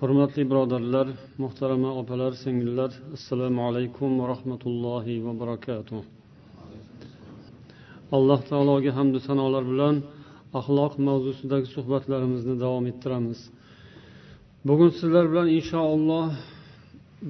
[0.00, 1.08] Hurmatli birodarlar
[1.42, 6.02] muhtarama opalar singillar assalomu alaykum va rahmatullohi va barakatuh.
[8.16, 9.96] Alloh taologa hamdu sanolar bilan
[10.58, 13.40] axloq mavzusidagi suhbatlarimizni davom ettiramiz.
[14.68, 16.28] Bugun sizlar bilan inshaalloh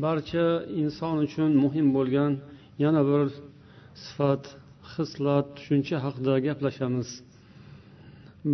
[0.05, 0.47] barcha
[0.83, 2.33] inson uchun muhim bo'lgan
[2.85, 3.23] yana bir
[4.05, 4.43] sifat
[4.93, 7.09] xislat tushuncha haqida gaplashamiz.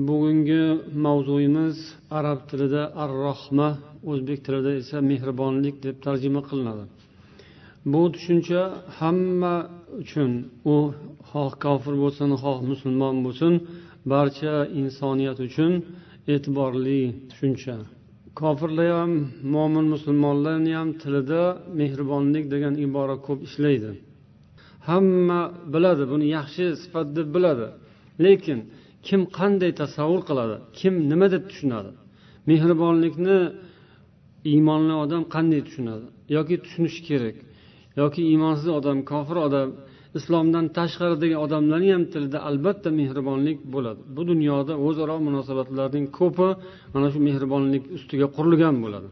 [0.09, 0.65] Bugungi
[1.07, 1.77] mavzuyimiz
[2.19, 3.69] arab tilida ar rohma
[4.11, 6.85] o'zbek tilida esa mehribonlik deb tarjima qilinadi.
[7.93, 8.63] Bu tushuncha
[8.99, 9.55] hamma
[10.03, 10.31] uchun
[10.73, 10.77] u
[11.31, 13.53] xoh kofir bo'lsin xoh musulmon bo'lsin
[14.13, 15.73] barcha insoniyat uchun
[16.35, 17.77] e'tiborli tushuncha.
[18.41, 19.13] Kofirlar ham
[19.55, 21.43] mo'min musulmonlarni ham tilida
[21.81, 23.91] mehribonlik degan ibora ko'p ishlaydi.
[24.89, 25.41] Hamma
[25.75, 27.67] biladi buni yaxshi sifat deb biladi.
[28.25, 28.59] Lekin
[29.07, 31.91] kim qanday tasavvur qiladi kim nima deb tushunadi?
[32.51, 33.39] Mehribonlikni
[34.53, 36.07] iymonli odam qanday tushunadi?
[36.37, 37.37] Yoki tushunishi kerak?
[38.01, 39.69] Yoki iymonsiz odam kofir odam
[40.19, 44.01] islomdan tashqaridagi odamlarni ham tilida albatta mehribonlik bo'ladi.
[44.17, 46.49] Bu dunyoda o'zaro munosabatlarning ko'pi
[46.95, 49.09] mana shu mehribonlik ustiga qurilgan bo'ladi.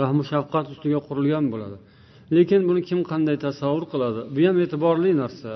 [0.00, 1.76] Rahmu shafqat ustiga qurilgan bo'ladi.
[2.36, 4.20] Lekin buni kim qanday tasavvur qiladi?
[4.34, 5.52] Bu ham e'tiborli narsa.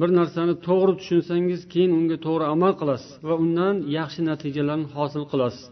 [0.00, 5.64] Bir narsani to'g'ri tushunsangiz keyin unga to'g'ri amal qilasiz va undan yaxshi natijalarni hosil qilasiz.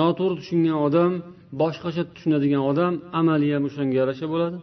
[0.00, 1.12] Noto'g'ri tushungan odam
[1.60, 4.58] boshqacha tushunadigan odam amali ham o'shanga yarasha bo'ladi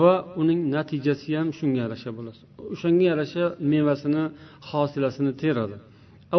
[0.00, 2.40] va uning natijasi ham shunga yarasha bo'ladi.
[2.74, 4.24] O'shanga yarasha mevasini
[4.70, 5.76] hosilasini teradi.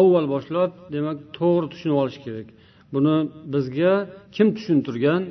[0.00, 2.48] Avval boshlab demak to'g'ri tushunib olish kerak.
[2.94, 3.14] Buni
[3.54, 3.92] bizga
[4.36, 5.22] kim tushuntirgan?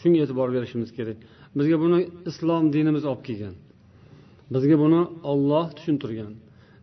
[0.00, 1.18] Shunga e'tibor berishimiz kerak.
[1.58, 1.98] Bizga buni
[2.30, 3.54] islom dinimiz olib kelgan.
[4.54, 5.00] Bizga buni
[5.32, 6.32] olloh tushuntirgan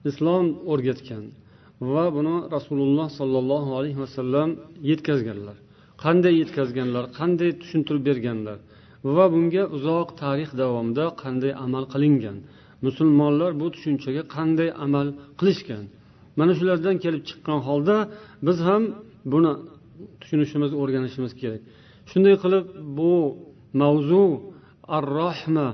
[0.10, 1.24] islom o'rgatgan
[1.94, 4.50] va buni rasululloh sollallohu alayhi vasallam
[4.90, 5.58] yetkazganlar.
[6.04, 8.58] Qanday yetkazganlar qanday tushuntirib berganlar
[9.16, 12.38] va bunga uzoq tarix davomida qanday amal qilingan.
[12.86, 15.08] Musulmonlar bu tushunchaga qanday amal
[15.40, 15.84] qilishgan?
[16.40, 17.98] Mana shulardan kelib chiqqan holda
[18.48, 18.84] biz ham
[19.34, 19.52] buni
[20.22, 21.62] tushunishimiz o'rganishimiz kerak.
[22.10, 22.66] Shunday qilib
[22.98, 23.14] bu
[23.82, 24.26] mavzu
[24.96, 25.68] ar rohma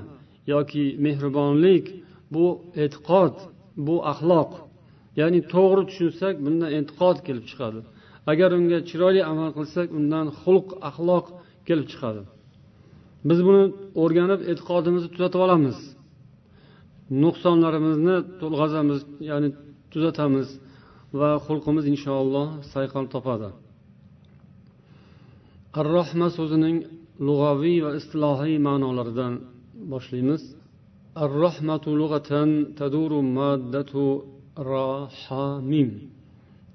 [0.54, 1.86] yoki mehribonlik
[2.34, 2.46] bu
[2.84, 3.34] e'tiqod
[3.86, 4.50] bu axloq
[5.20, 7.80] ya'ni to'g'ri tushunsak bundan e'tiqod kelib chiqadi.
[8.32, 11.26] Agar unga chiroyli amal qilsak undan xulq axloq
[11.68, 12.22] kelib chiqadi.
[13.28, 13.64] Biz buni
[14.02, 15.78] o'rganib e'tiqodimizni tuzatib olamiz.
[17.22, 19.00] Nuqsonlarimizni to'lg'azamiz
[19.30, 19.48] ya'ni
[19.92, 20.48] tuzatamiz
[21.20, 23.48] va xulqimiz inshaalloh sayqal topadi.
[25.78, 26.76] Ar rohma so'zining
[27.26, 29.32] lug'aviy va istilohiy ma'nolaridan
[29.92, 30.42] boshlaymiz.
[31.22, 32.48] Ar rohmatu lug'atan
[32.78, 34.04] taduru maddatu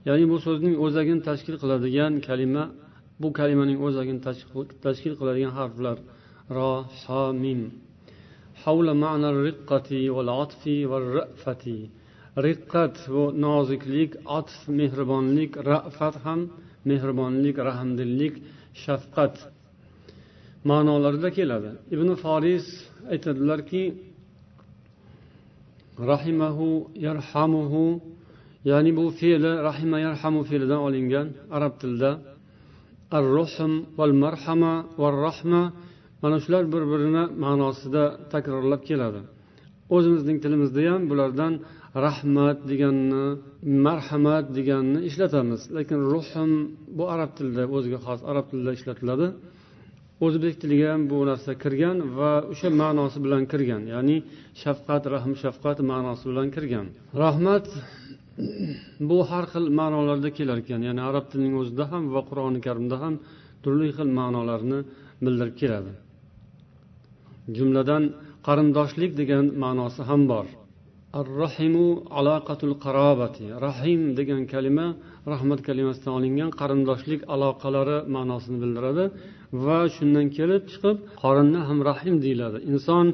[0.07, 2.63] ya'ni bu so'zning o'zagini tashkil qiladigan kalima
[3.22, 4.22] bu kalimaning o'zagini
[4.85, 5.97] tashkil qiladigan harflar.
[6.57, 6.72] Ro
[7.03, 7.62] so mim.
[8.63, 11.79] Havla ma'na riqqati val atfi va rafati.
[12.45, 16.39] Riqqat bu noziklik atf mehribonlik rafat ham
[16.89, 18.33] mehribonlik rahmdillik
[18.83, 19.35] shafqat.
[20.69, 21.72] Ma'nolarida keladi.
[21.95, 22.66] Ibn foris
[23.13, 23.83] aytadilarki
[26.12, 26.68] rahimahu
[27.06, 27.83] yarhamuhu
[28.70, 31.28] ya'ni bu fe'li rahima yarhamu fe'lidan olingan
[31.58, 32.12] arab tilida.
[33.18, 35.64] Ar ruhm val marhama va rahma
[36.24, 39.22] mana shular bir birini ma'nosida takrorlab keladi.
[39.96, 41.54] O'zimizning tilimizda ham bulardan
[42.06, 43.26] rahmat deganni
[43.86, 45.62] marhamat deganni ishlatamiz.
[45.78, 46.52] Lekin ruhm
[46.98, 49.28] bu arab tilida o'ziga xos arab tilida ishlatiladi.
[50.26, 53.81] O'zbek tiliga ham bu narsa kirgan va o'sha ma'nosi bilan kirgan.
[53.94, 54.18] Ya'ni
[54.64, 56.86] shafqat rahm shafqat ma'nosi bilan kirgan.
[57.24, 57.66] Rahmat
[59.10, 63.13] bu har xil ma'nolarda kelar ekan ya'ni arab tilining o'zida ham va qur'oni karimda ham
[63.63, 64.80] turli xil ma'nolarni
[65.24, 65.92] bildirib keladi.
[67.57, 68.04] Jumladan
[68.48, 70.45] qarindoshlik degan ma'nosi ham bor.
[71.19, 71.88] Ar rahimu
[72.19, 73.45] aloqatul qarobati.
[73.68, 74.88] Rahim degan kalima
[75.31, 79.06] rahmat kalimasidan olingan qarindoshlik aloqalari ma'nosini bildiradi
[79.66, 82.57] va shundan kelib chiqib qorinni ham rahim deyiladi.
[82.72, 83.07] Inson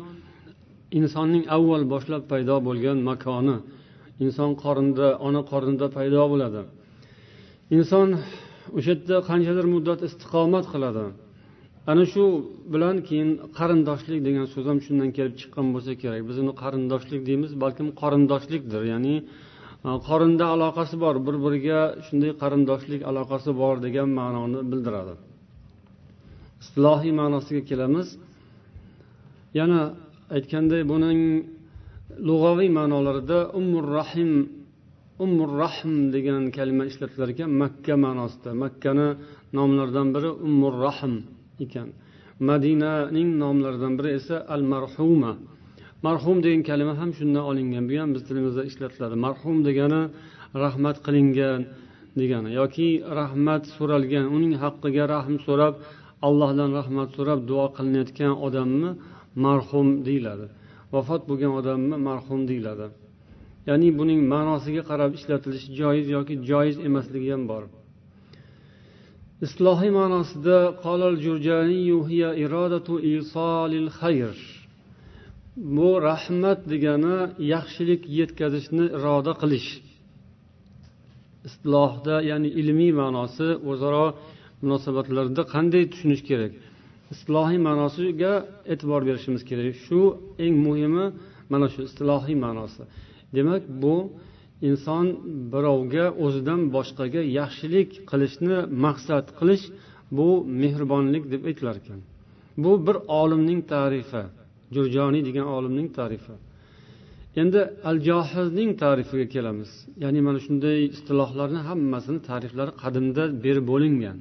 [0.99, 3.57] insonning avval boshlab paydo bo'lgan makoni.
[4.25, 6.61] Inson qornida ona qornida paydo bo'ladi.
[7.77, 8.07] Inson
[8.77, 11.05] o'sha yerda qanchadir muddat istiqomat qiladi.
[11.91, 12.23] Ana shu
[12.73, 16.21] bilan keyin qarindoshlik degan so'z ham shundan kelib chiqqan bo'lsa kerak.
[16.29, 18.81] Biz uni qarindoshlik deymiz balkim qorindoshlikdir.
[18.93, 19.15] Ya'ni
[19.87, 25.13] e, qorinda aloqasi bor bir biriga shunday qarindoshlik aloqasi bor degan ma'noni bildiradi.
[26.63, 28.07] Istilohiy ma'nosiga kelamiz.
[29.59, 29.81] Yana
[30.35, 31.19] aytganday buning
[32.29, 34.31] lug'aviy ma'nolarida ummur rahim
[35.23, 37.49] ummur rahm degan kalima ishlatilar ekan.
[37.61, 38.51] Makka ma'nosida.
[38.63, 39.07] Makkani
[39.57, 41.13] nomlaridan biri ummur rahm
[41.65, 41.87] ekan.
[42.49, 45.31] Madinaning nomlaridan biri esa al marhuma
[46.05, 47.83] marhum degan kalima ham shundan olingan.
[47.89, 49.15] Bu ham biz tilimizda ishlatiladi.
[49.25, 50.01] Marhum degani
[50.63, 51.61] rahmat qilingan
[52.19, 55.73] degani yoki rahmat so'ralgan uning haqqiga rahm so'rab
[56.27, 58.89] allohdan rahmat so'rab duo qilinayotgan odamni
[59.45, 60.47] marhum deyiladi.
[60.93, 62.87] Vafot bo'lgan odamni marhum deyiladi.
[63.69, 67.63] Ya'ni buning ma'nosiga qarab ishlatilishi joiz yoki joiz emasligi ham bor
[69.45, 71.15] islohiy ma'nosida qolal
[75.75, 77.17] bu rahmat degani
[77.53, 79.69] yaxshilik yetkazishni iroda qilish.
[81.47, 84.05] Istilohda ya'ni ilmiy ma'nosi o'zaro
[84.63, 86.51] munosabatlarda qanday tushunish kerak?
[87.13, 88.33] Istilohiy ma'nosiga
[88.71, 89.75] e'tibor berishimiz kerak.
[89.85, 89.99] Shu
[90.45, 91.05] eng muhimi
[91.51, 92.83] mana shu istilohiy ma'nosi.
[93.35, 93.95] Demak bu
[94.69, 95.05] inson
[95.53, 99.65] birovga o'zidan boshqaga yaxshilik qilishni maqsad qilish
[100.17, 100.27] bu
[100.61, 101.99] mehribonlik deb aytilar ekan
[102.63, 104.23] bu bir olimning tarifi
[104.75, 106.35] jurjoniy degan olimning tarifi.
[107.41, 109.69] Endi al johizning tarifiga kelamiz.
[110.03, 114.17] Ya'ni mana shunday istilohlarni hammasini tariflari qadimda berib bo'lingan.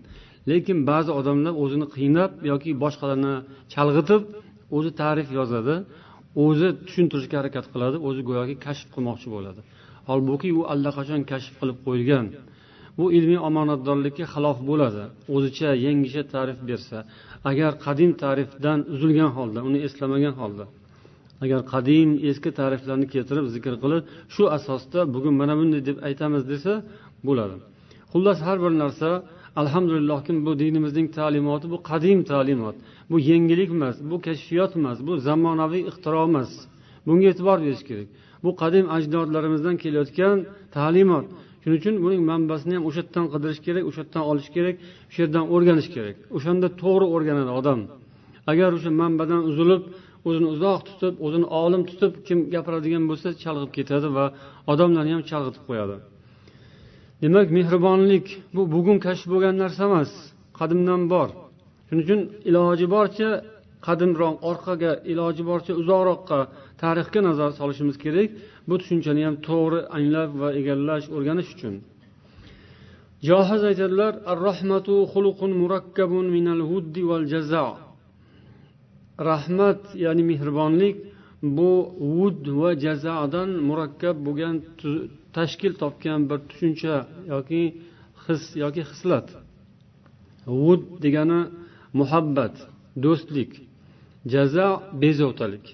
[0.50, 3.34] Lekin ba'zi odamlar o'zini qiynab yoki boshqalarni
[3.74, 4.22] chalg'itib
[4.76, 5.74] o'zi tarif yozadi
[6.44, 9.60] o'zi tushuntirishga harakat qiladi o'zi go'yoki kashf qilmoqchi bo'ladi.
[10.08, 12.26] Holbuki u allaqachon kashf qilib qo'yilgan.
[12.98, 15.02] Bu ilmiy omonatdorlikka xilof bo'ladi.
[15.34, 16.98] O'zicha yangicha tarif bersa
[17.50, 20.64] agar qadim tarifdan uzilgan holda uni eslamagan holda
[21.44, 24.02] agar qadim eski tariflarni keltirib zikr qilib
[24.34, 26.72] shu asosda bugun mana bunday deb aytamiz desa
[27.28, 27.56] bo'ladi.
[28.12, 29.08] Xullas har bir narsa
[29.60, 32.76] alhamdulillohki bu dinimizning ta'limoti bu qadim ta'limot.
[33.10, 36.50] Bu yangilik emas bu kashfiyot emas bu zamonaviy ixtiro emas.
[37.06, 38.08] Bunga e'tibor berish kerak.
[38.44, 40.36] Bu qadim ajdodlarimizdan kelayotgan
[40.76, 41.26] ta'limot.
[41.62, 44.76] Shuning uchun buning manbasini ham o'sha yerdan qidirish kerak o'sha yerdan olish kerak
[45.08, 46.16] o'sha yerdan o'rganish kerak.
[46.36, 47.80] O'shanda to'g'ri o'rganadi odam.
[48.50, 49.82] Agar o'sha manbadan uzilib
[50.28, 54.24] o'zini uzoq tutib o'zini olim tutib kim gapiradigan bo'lsa chalg'ib ketadi va
[54.72, 55.96] odamlarni ham chalg'itib qo'yadi.
[57.22, 60.10] Demak mehribonlik bu bugun kashf bo'lgan narsa emas
[60.58, 61.28] qadimdan bor.
[61.86, 63.30] Shuning uchun iloji boricha
[63.86, 66.40] qadimroq orqaga iloji boricha uzoqroqqa
[66.82, 68.28] tarixga nazar solishimiz kerak.
[68.68, 71.74] Bu tushunchani ham to'g'ri anglab va egallash o'rganish uchun.
[73.28, 77.66] Johiz aytadilar ar rahmatu xuluqun murakkabun minal huddi val jazo
[79.30, 80.96] rahmat ya'ni mehribonlik
[81.56, 81.72] bu
[82.16, 84.56] vud va jazodan murakkab bo'lgan
[85.36, 86.94] tashkil topgan bir tushuncha
[87.34, 87.62] yoki
[88.24, 89.28] his yoki hislat.
[90.62, 91.40] Vud degani
[92.00, 92.54] muhabbat
[93.04, 93.50] do'stlik
[94.34, 94.68] jazo
[95.02, 95.66] bezovtalik.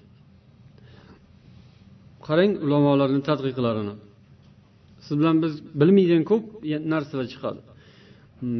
[2.27, 3.95] Qarang ulamolarni tadqiqlarini.
[5.05, 6.45] Siz bilan biz bilmaydigan ko'p
[6.93, 7.61] narsalar chiqadi.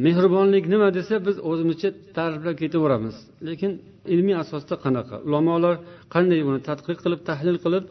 [0.05, 3.15] Mehribonlik nima desa biz o'zimizcha ta'riflab ketaveramiz.
[3.47, 3.71] Lekin
[4.13, 5.15] ilmiy asosda qanaqa?
[5.27, 5.75] Ulamolar
[6.13, 7.85] qanday buni tadqiq qilib tahlil qilib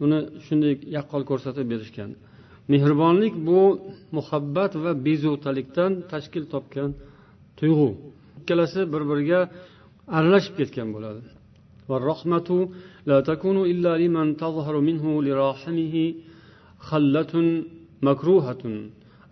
[0.00, 2.10] buni shunday yaqqol ko'rsatib berishgan?
[2.72, 3.60] Mehribonlik bu
[4.16, 6.90] muhabbat va bezovtalikdan tashkil topgan
[7.58, 7.90] tuyg'u.
[8.40, 9.40] Ikkalasi bir biriga
[10.16, 11.22] aralashib ketgan bo'ladi.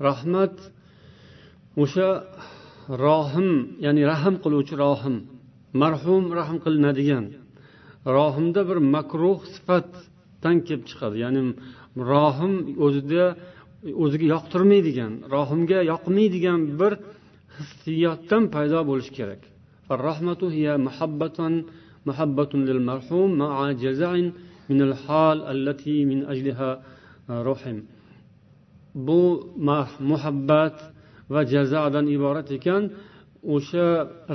[0.09, 0.55] Rahmat
[1.83, 2.09] o'sha
[3.07, 3.49] rohim
[3.85, 5.17] ya'ni rahm qiluvchi rohim
[5.83, 7.25] marhum rahm qilinadigan.
[8.17, 11.43] Rohimda bir makruh sifatdan kelib chiqadi ya'ni
[12.12, 12.54] rohim
[12.86, 13.26] o'zida
[14.04, 16.92] o'ziga yoqtirmaydigan rohimga yoqmaydigan bir
[17.58, 19.42] hissiyotdan paydo bo'lishi kerak
[22.10, 24.12] محبة للمرحوم مع جزع
[24.70, 26.72] من الحال التي من أجلها
[27.30, 27.78] رحم
[29.08, 29.54] bu
[30.00, 30.76] muhabbat
[31.30, 32.84] va jazodan iborat ekan
[33.55, 33.87] o'sha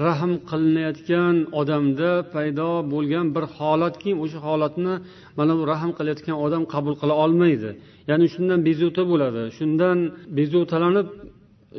[0.06, 4.94] rahm qilinayotgan odamda paydo bo'lgan bir holatki o'sha holatni
[5.38, 7.70] mana bu rahm qilayotgan odam qabul qila olmaydi.
[8.10, 9.44] Ya'ni shundan bezovta bo'ladi.
[9.58, 9.98] Shundan
[10.38, 11.08] bezovtalanib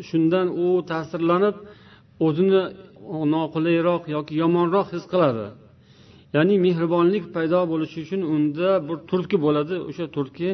[0.08, 1.56] shundan u ta'sirlanib
[2.26, 2.62] o'zini
[3.34, 5.46] noqulayroq yoki yomonroq his qiladi.
[6.36, 9.74] Ya'ni mehribonlik paydo bo'lishi uchun unda bir turtki bo'ladi.
[9.88, 10.48] O'sha turtki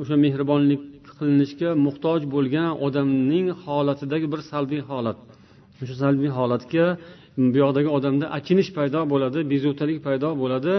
[0.00, 0.82] o'sha mehribonlik
[1.16, 5.18] qilinishga muhtoj bo'lgan odamning holatidagi bir salbiy holat.
[5.82, 6.86] O'sha salbiy holatga
[7.52, 10.74] bu yoqdagi odamda achinish paydo bo'ladi bezovtalik paydo bo'ladi.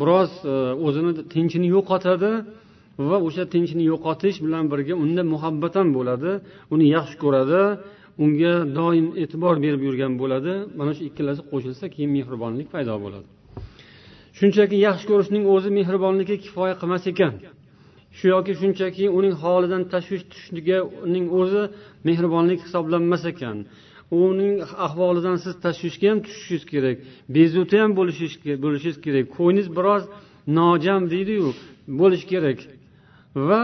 [0.00, 0.54] Biroz e,
[0.86, 2.32] o'zini tinchini yo'qotadi
[3.08, 6.30] va o'sha tinchini yo'qotish bilan birga unda muhabbat ham bo'ladi
[6.74, 7.60] uni yaxshi ko'radi
[8.24, 10.52] unga doim e'tibor berib yurgan bo'ladi.
[10.78, 13.26] Mana shu ikkalasi qo'shilsa keyin mehribonlik paydo bo'ladi.
[14.38, 17.34] Shunchaki yaxshi ko'rishning o'zi mehribonlikka kifoya qilmas ekan.
[18.16, 21.62] Shu yoki shunchaki uning holidan tashvish tushishning o'zi
[22.08, 23.56] mehribonlik hisoblanmas ekan.
[24.10, 24.54] Uning
[24.86, 26.96] ahvolidan siz tashvishga ham tushishingiz kerak
[27.36, 29.24] bezovta ham bo'lishingiz kerak.
[29.36, 30.02] Ko'nglingiz biroz
[30.58, 31.48] nojam deydiyu
[32.00, 32.58] bo'lishi kerak.
[33.48, 33.60] Va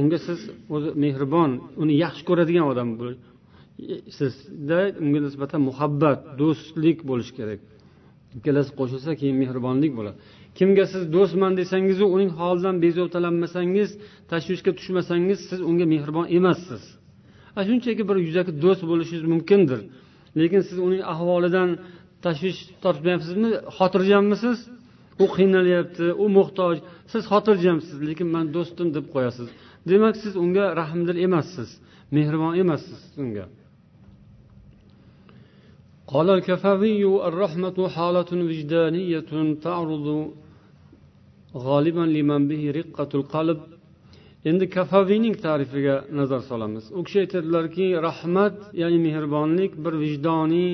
[0.00, 0.38] unga siz
[0.74, 1.50] o'zi mehribon
[1.82, 2.88] uni yaxshi ko'radigan odam
[4.18, 7.60] sizda unga nisbatan muhabbat do'stlik bo'lishi kerak.
[8.38, 10.18] Ikkalasi qo'shilsa keyin mehribonlik bo'ladi.
[10.58, 13.90] Kimga siz do'stman desangizu uning holidan bezovtalanmasangiz
[14.32, 16.82] tashvishga tushmasangiz siz unga mehribon emassiz.
[17.67, 19.79] shunchaki bir yuzaki do'st bo'lishingiz mumkindir
[20.39, 21.69] lekin siz uning ahvolidan
[22.25, 24.57] tashvish tortmayapsizmi xotirjammisiz
[25.23, 26.75] u qiynalyapti u muhtoj
[27.11, 29.47] siz xotirjamsiz lekin man do'stim deb qo'yasiz
[29.89, 31.69] demak siz unga rahmdil emassiz
[32.15, 33.45] mehribon emassiz unga
[36.13, 39.31] قال الكفاوي الرحمة حالة وجدانية
[39.65, 40.07] تعرض
[41.65, 43.59] غالبا لمن به رقة القلب
[44.44, 46.84] endi kafaviyning tarifiga nazar solamiz.
[46.98, 50.72] U kishi aytadilarki rahmat ya'ni mehribonlik bir vijdoniy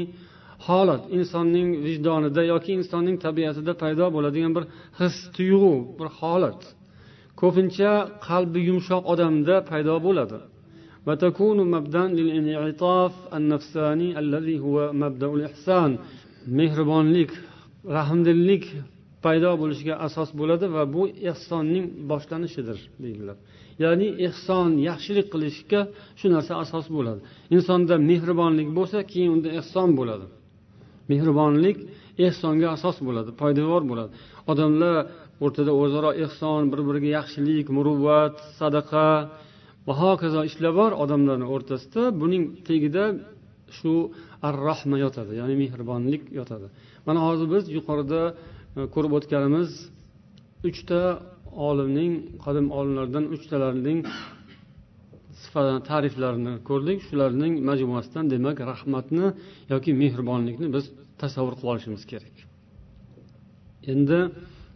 [0.67, 4.65] holat insonning vijdonida yoki insonning tabiatida paydo bo'ladigan bir
[5.01, 6.61] his tuyg'u bir holat.
[7.41, 7.91] Ko'pincha
[8.29, 10.39] qalbi yumshoq odamda paydo bo'ladi.
[16.59, 17.31] Mehribonlik
[17.97, 18.65] rahmdillik
[19.27, 23.37] paydo bo'lishiga asos bo'ladi va bu ehsonning boshlanishidir deydilar.
[23.85, 25.81] Ya'ni ehson yaxshilik qilishga
[26.19, 27.21] shu narsa asos bo'ladi.
[27.57, 30.27] Insonda mehribonlik bo'lsa keyin unda ehson bo'ladi.
[31.13, 31.77] Mehribonlik
[32.27, 34.11] ehsonga asos bo'ladi poydevor bo'ladi.
[34.53, 34.95] Odamlar
[35.45, 39.09] o'rtada o'zaro ehson bir biriga yaxshilik muruvvat sadaqa
[39.87, 43.05] va hokazo ishlar bor odamlarni o'rtasida buning tagida
[43.79, 43.93] shu
[44.47, 46.67] ar rahma yotadi ya'ni mehribonlik yotadi.
[47.07, 48.21] Mana hozir biz yuqorida
[48.77, 49.71] E, ko'rib o'tganimiz
[50.69, 51.01] uchta
[51.69, 52.13] olimning
[52.45, 54.01] qadim olimlardan uchtalarining
[55.91, 56.99] ta'riflarini ko'rdik.
[57.09, 59.27] Shularning majmuasidan demak rahmatni
[59.73, 60.85] yoki mehribonlikni biz
[61.23, 62.37] tasavvur qilib olishimiz kerak.
[63.93, 64.19] Endi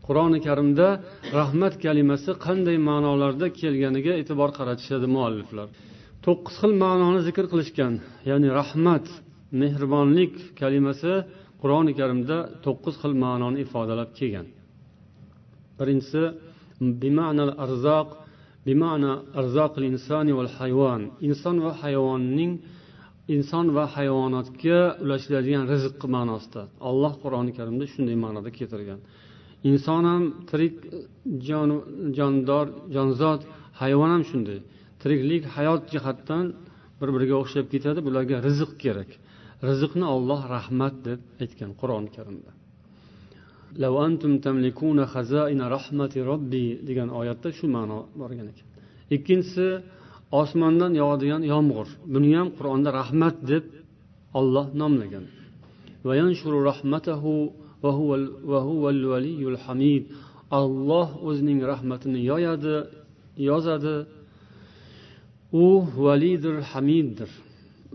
[0.07, 0.87] qur'oni karimda
[1.39, 5.69] rahmat kalimasi qanday ma'nolarda kelganiga e'tibor qaratishadi mualliflar.
[6.25, 7.93] To'qqiz xil ma'noni zikr qilishgan
[8.31, 9.07] ya'ni rahmat
[9.63, 11.13] mehribonlik kalimasi
[11.63, 14.47] qur'oni karimda to'qqiz xil ma'noni ifodalab kelgan.
[15.79, 16.23] Birinchisi
[17.03, 18.09] bima'nal arzoq
[18.67, 21.03] bima'na arzoqil insoni val hayvon.
[21.29, 22.53] Inson va hayvonning
[23.37, 26.63] inson va hayvonotga ulashiladigan rizq ma'nosida.
[26.89, 29.01] Alloh qur'oni karimda shunday ma'noda keltirgan.
[29.71, 30.75] Inson ham tirik
[31.49, 31.71] jon
[32.19, 33.41] jondor jonzot
[33.83, 34.59] hayvon ham shunday.
[35.03, 36.45] Tiriklik hayot jihatdan
[37.01, 39.11] bir biriga o'xshab ketadi bularga rizq kerak.
[39.69, 42.51] Rizqni olloh rahmat deb aytgan qur'oni karimda.
[46.89, 48.69] Degan oyatda shu ma'no borgan ekan
[49.17, 49.69] ikkinchisi
[50.41, 51.89] osmondan yog'adigan yomg'ir.
[52.15, 53.65] Buni ham qur'onda rahmat deb
[54.39, 55.25] olloh nomlagan.
[60.61, 62.77] Olloh o'zining rahmatini yoyadi
[63.51, 63.97] yozadi.
[65.65, 65.67] U
[66.05, 67.31] validir hamiddir.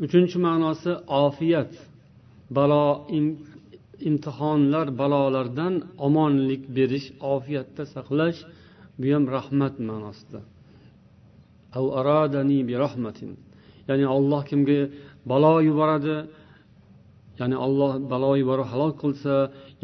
[0.03, 0.91] Uchinchi ma'nosi
[1.23, 1.71] ofiyat
[2.57, 2.85] balo
[4.09, 5.73] imtihonlar balolardan
[6.07, 8.39] omonlik berish ofiyatda saqlash
[8.99, 10.39] bu ham rahmat ma'nosida.
[13.89, 14.79] Ya'ni olloh kimga
[15.31, 16.15] balo yuboradi
[17.39, 19.33] ya'ni olloh balo yuborib halok qilsa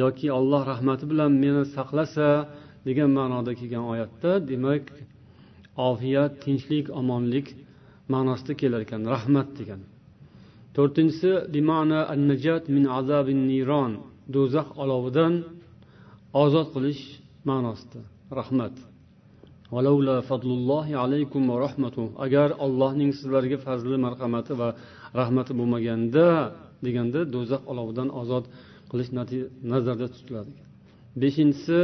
[0.01, 2.27] yoki olloh rahmati bilan meni saqlasa
[2.87, 4.83] degan ma'noda kelgan oyatda demak
[5.89, 7.47] ofiyat tinchlik omonlik
[8.13, 9.81] ma'nosida kelar ekan rahmat degan.
[10.75, 11.31] To'rtinchisi
[12.75, 13.91] min azabin niron.
[14.35, 15.33] Do'zax olovidan
[16.43, 17.03] ozod qilish
[17.49, 18.01] ma'nosida.
[18.39, 18.75] Rahmat.
[22.25, 24.69] Agar allohning sizlarga fazli marhamati va
[25.19, 26.25] rahmati bo'lmaganda
[26.85, 28.45] deganda do'zax olovidan ozod
[28.91, 29.09] qilish
[29.71, 30.53] nazarda tutiladi.
[31.21, 31.79] Beshinchisi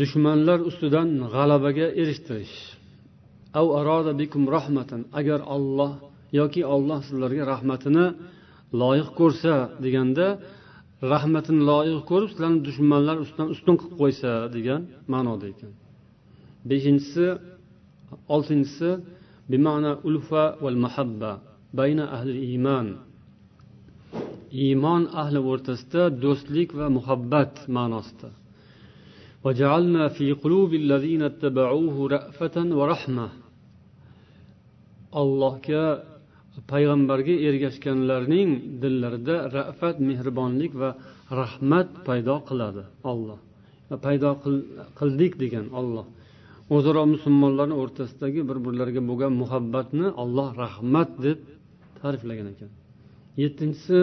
[0.00, 2.56] dushmanlar ustidan g'alabaga erishtirish.
[5.20, 5.92] Agar olloh
[6.39, 8.05] yoki olloh sizlarga rahmatini
[8.81, 10.27] loyiq ko'rsa deganda
[11.13, 14.81] rahmatini loyiq ko'rib sizlarni dushmanlar ustidan ustun qilib qo'ysa degan
[15.13, 15.71] ma'noda ekan
[16.69, 17.25] beshinchisi
[18.35, 18.89] oltinchisi
[19.51, 21.31] bima'na ulfa val mahabba
[21.79, 22.87] bayna ahli iymon
[24.65, 28.29] iymon ahli o'rtasida do'stlik va muhabbat ma'nosida
[29.45, 33.27] وجعلنا في قلوب الذين اتبعوه رأفة ورحمة
[35.21, 35.85] allohga
[36.72, 38.50] payg'ambarga ergashganlarning
[38.82, 40.90] dillarida rafat mehribonlik va
[41.40, 43.38] rahmat paydo qiladi olloh
[44.06, 44.30] paydo
[44.98, 46.06] qildik degan olloh
[46.76, 51.38] o'zaro musulmonlarni o'rtasidagi bir birlariga bo'lgan muhabbatni olloh rahmat deb
[52.00, 52.70] ta'riflagan ekan.
[53.42, 53.98] Yettinchisi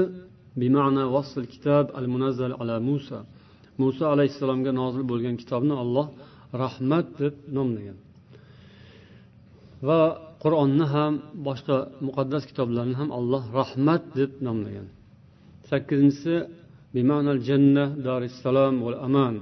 [0.61, 3.19] bima'na vasl kitob al munazzal ala musa.
[3.81, 6.07] Muso alayhissalomga nozil bo'lgan kitobni olloh
[6.63, 7.97] rahmat deb nomlagan.
[9.87, 10.01] Va
[10.47, 11.13] qur'onni ham
[11.47, 11.77] boshqa
[12.07, 14.87] muqaddas kitoblarni ham alloh rahmat deb nomlagan.
[15.69, 16.35] Sakkizinchisi
[17.47, 19.35] janna darissalom val aman.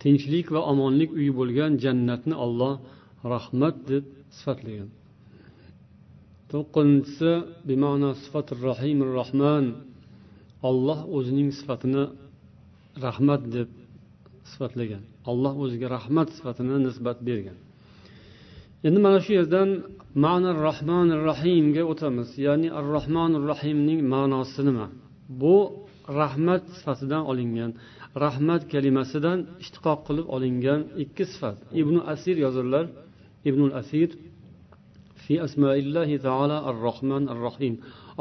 [0.00, 2.74] Tinchlik va omonlik uyi bo'lgan jannatni olloh
[3.32, 4.04] rahmat deb
[4.36, 4.88] sifatlagan.
[6.50, 7.32] To'qqizinchisi
[7.68, 9.64] bima'na sifatir rahimir rahman
[10.68, 12.04] olloh o'zining sifatini
[13.04, 13.68] rahmat deb
[14.50, 15.02] sifatlagan.
[15.30, 17.58] Alloh o'ziga rahmat sifatini nisbat bergan.
[18.86, 19.68] Endi mana shu yerdan
[20.24, 22.28] ma'na rohmanir rohimga o'tamiz.
[22.46, 24.86] Ya'ni ar rohmanir rohimning ma'nosi nima?
[25.40, 25.56] Bu
[26.20, 27.70] rahmat sifatidan olingan
[28.24, 31.56] rahmat kalimasidan ishtiqoq qilib olingan ikki sifat.
[31.80, 32.84] Ibn asir yozadilar
[33.50, 34.08] ibn asir
[35.22, 37.74] fi asmaillahi taala ar rohman ar rohim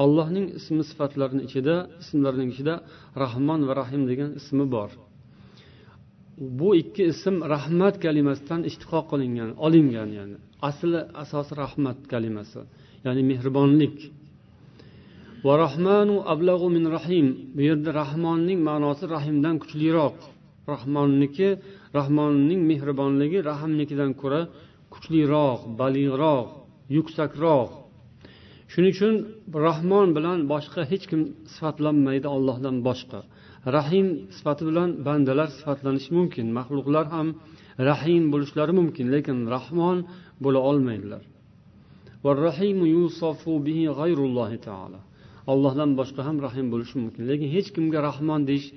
[0.03, 2.75] allohning ismi sifatlarini ichida ismlarining ichida
[3.23, 4.89] rahmon va rahim degan ismi bor.
[6.59, 10.37] Bu ikki ism rahmat kalimasidan ishtiqoq qilingan olingan ya'ni
[10.69, 12.61] asli asosi rahmat kalimasi
[13.05, 13.97] ya'ni mehribonlik.
[15.45, 20.17] Va rahmanu ablag'u min rahim bu yerda rahmonning ma'nosi rahimdan kuchliroq.
[20.73, 21.49] Rahmonniki
[21.97, 24.41] rahmonning mehribonligi rahmnikidan ko'ra
[24.93, 26.47] kuchliroq balig'roq
[26.97, 27.71] yuksakroq
[28.71, 29.15] shuning uchun
[29.67, 31.21] rahmon bilan boshqa hech kim
[31.53, 33.19] sifatlanmaydi ollohdan boshqa.
[33.65, 36.45] Rahim sifati bilan bandalar sifatlanishi mumkin.
[36.57, 37.27] Maxluqlar ham
[37.89, 39.97] rahim bo'lishlari mumkin lekin rahmon
[40.43, 41.23] bo'la olmaydilar.
[45.51, 47.21] Ollohdan boshqa ham rahim bo'lishi mumkin.
[47.31, 48.67] Lekin hech kimga rahmon deyish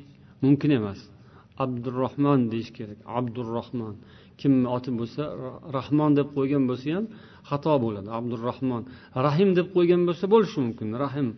[0.44, 1.00] mumkin emas.
[1.64, 2.98] Abdurahmon deyish kerak.
[3.18, 3.94] Abdurahmon
[4.40, 5.22] kimni oti bo'lsa
[5.78, 7.04] rahmon deb qo'ygan bo'lsa ham
[7.50, 8.08] xato bo'ladi.
[8.18, 8.82] Abdurahmon
[9.26, 10.88] rahim deb qo'ygan bo'lsa bo'lishi mumkin.
[11.04, 11.28] Rahim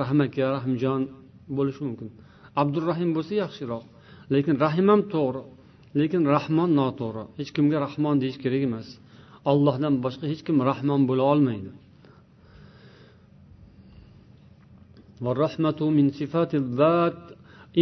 [0.00, 1.02] rahmaka rahimjon
[1.58, 2.08] bo'lishi mumkin.
[2.62, 3.84] Abdurahim bo'lsa yaxshiroq.
[4.34, 5.42] Lekin rahim ham to'g'ri.
[6.00, 7.24] Lekin rahmon noto'g'ri.
[7.38, 8.88] Hech kimga rahmon deyish kerak emas.
[9.50, 11.70] Ollohdan boshqa hech kim rahmon bo'la olmaydi.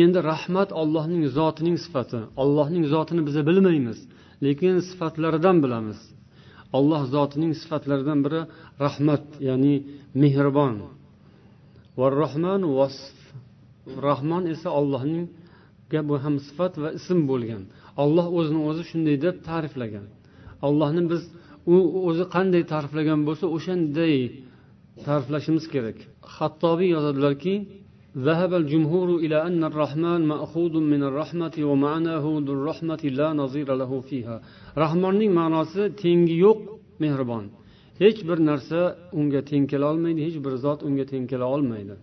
[0.02, 2.20] Endi rahmat ollohning zotining sifati.
[2.42, 3.98] Ollohning zotini biza bilmaymiz
[4.44, 6.00] lekin sifatlaridan bilamiz.
[6.78, 8.40] Olloh zotining sifatlaridan biri
[8.84, 9.74] rahmat ya'ni
[10.22, 10.74] mehribon.
[14.07, 15.25] rahmon esa ollohning
[16.09, 17.63] bu ham sifat va ism bo'lgan
[18.03, 20.05] olloh o'zini o'zi shunday deb ta'riflagan
[20.67, 21.21] ollohni biz
[21.73, 21.75] u
[22.09, 24.15] o'zi qanday ta'riflagan bo'lsa o'shanday
[25.07, 25.97] ta'riflashimiz kerak
[26.37, 27.55] hattobiy yozadilarki
[28.27, 34.35] ذهب الجمهور إلى أن الرحمن مأخوذ من الرحمة ومعناه ذو الرحمة لا نظير له فيها
[34.83, 36.59] rahmonning ma'nosi tengi yo'q
[37.03, 37.45] mehribon
[38.03, 38.79] hech bir narsa
[39.19, 41.95] unga teng kela olmaydi hech bir zot unga teng kela olmaydi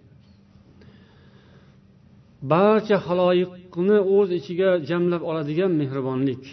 [2.51, 6.43] Barcha haloyiqni o'z ichiga jamlab oladigan mehribonlik.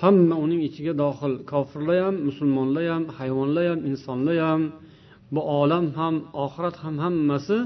[0.00, 4.62] Hamma uning ichiga dohil kofirlar ham musulmonlar ham hayvonlar ham insonlar ham
[5.34, 6.14] bu olam ham
[6.44, 7.56] oxirat ham hammasi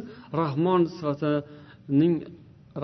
[0.40, 2.14] rahmon sifatining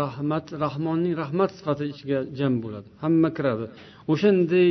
[0.02, 2.88] rahmat rahmonning rahmat sifati ichiga jam bo'ladi.
[3.02, 3.66] Hamma kiradi.
[4.12, 4.70] O'shanday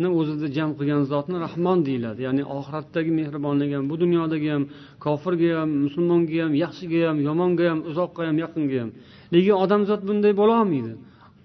[0.00, 2.20] mehribonlikni o'zida jam qilgan zotni rahmon deyiladi.
[2.26, 4.64] Ya'ni oxiratdagi mehribonligi ham bu dunyodagi ham
[5.04, 8.90] kofirga ham musulmonga ham yaxshiga ham yomonga ham uzoqqa ham yaqinga ham.
[9.34, 10.92] Lekin odamzod bunday bo'lolmaydi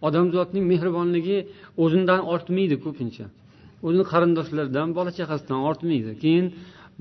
[0.07, 1.37] odamzodning mehribonligi
[1.83, 3.25] o'zidan ortmaydi ko'pincha.
[3.85, 6.11] O'zini qarindoshlaridan bola chaqasidan ortmaydi.
[6.23, 6.45] Keyin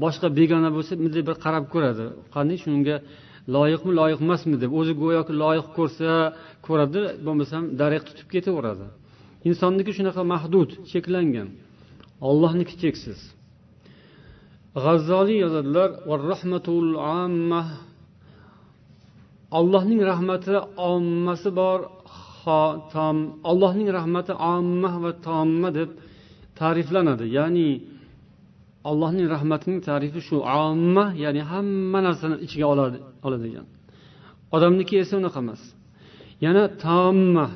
[0.02, 2.04] boshqa begona bo'lsa bunday bir qarab ko'radi.
[2.34, 2.56] Qanday?
[2.64, 2.96] Shunga
[3.54, 4.70] loyiqmi loyiq emasmi deb.
[4.80, 6.10] O'zi go'yoki loyiq ko'rsa
[6.66, 8.86] ko'radi bo'lmasam darig' tutib ketaveradi.
[9.48, 11.48] Insonniki shunaqa mahdud cheklangan.
[12.28, 13.20] Ollohniki cheksiz.
[14.84, 15.90] G'azzoliy yozadilar
[19.58, 20.54] allohning rahmati
[20.90, 21.78] ommasi bor
[23.50, 25.90] allohning rahmati omma va tomma deb
[26.60, 27.24] ta'riflanadi.
[27.38, 27.68] Ya'ni
[28.90, 33.66] allohning rahmatining tarifi shu omma ya'ni hamma narsani ichiga oladi oladigan
[34.54, 35.62] odamniki esa unaqa emas.
[36.44, 37.46] Yana tomma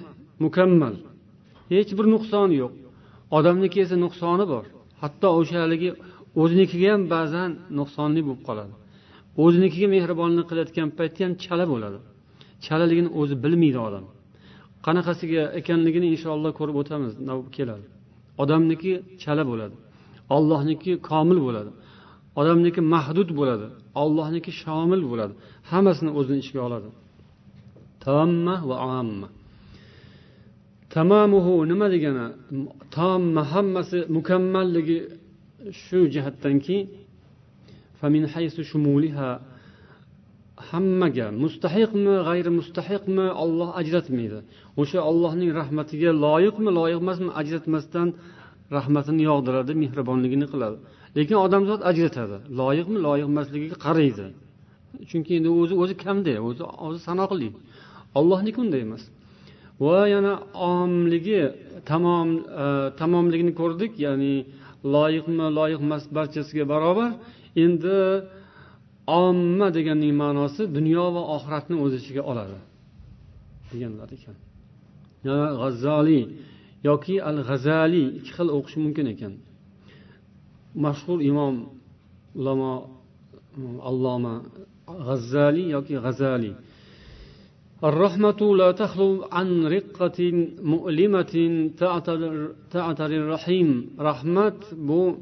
[0.45, 0.95] mukammal.
[1.73, 2.73] Hech bir nuqsoni yo'q.
[3.37, 4.65] Odamniki esa nuqsoni bor.
[5.03, 5.91] Hatto o'sha haligi
[6.43, 8.75] o'zinikiga ham ba'zan nuqsonli bo'lib qoladi.
[9.45, 11.99] O'zinikiga mehribonlik qilayotgan paytda ham chala bo'ladi.
[12.67, 14.05] Chalaligini o'zi bilmaydi odam.
[14.87, 17.13] Qanaqasiga ekanligini inshaalloh ko'rib o'tamiz.
[17.57, 17.87] Keladi?
[18.43, 19.77] Odamniki chala bo'ladi.
[20.37, 21.71] Ollohniki komil bo'ladi.
[22.41, 23.67] Odamniki mahdud bo'ladi.
[24.03, 25.35] Ollohniki shomil bo'ladi.
[25.71, 26.89] Hammasini o'zini ichiga oladi.
[28.05, 29.29] Tamma va amma.
[30.99, 32.27] Tamomuhu nima degani?
[32.97, 34.99] Tomma hammasi mukammalligi
[35.83, 36.77] shu jihatdanki
[40.71, 44.39] hammaga mustahiqmi g'ayri mustahiqmi olloh ajratmaydi.
[44.81, 47.31] O'sha ollohning rahmatiga loyiqmi loyiq emasmi?
[47.41, 48.09] Ajratmasdan
[48.77, 50.77] rahmatini yog'diradi mehribonligini qiladi.
[51.17, 52.37] Lekin odamzod ajratadi.
[52.61, 54.27] Loyiqmi loyiq emasligiga qaraydi.
[55.11, 57.49] Chunki endi o'zi o'zi kamda o'zi o'zi sanoqli.
[58.19, 59.03] Ollohniki unday emas.
[59.85, 60.35] Va yana
[60.71, 61.41] omligi
[61.91, 62.29] tamom
[62.65, 62.67] e,
[63.01, 64.35] tamomligini ko'rdik ya'ni
[64.95, 67.11] loyiqmi loyiq emas barchasiga barobar.
[67.65, 67.99] Endi
[69.23, 72.59] omma deganning ma'nosi dunyo va oxiratni o'z ichiga oladi
[73.71, 74.37] deganlar ekan.
[75.61, 76.25] G'azzoliy
[76.89, 79.33] yoki al g'azaliy ikki xil o'qish mumkin ekan.
[80.85, 81.55] Mashhur imom
[82.39, 82.73] ulamo
[83.91, 84.35] alloma
[85.07, 86.55] g'azzaliy yoki g'azaliy
[87.84, 90.20] الرحمة لا تخلو عن رقة
[90.74, 91.34] مؤلمة
[92.72, 94.54] تعتري الرحيم رحمة
[94.88, 95.20] bu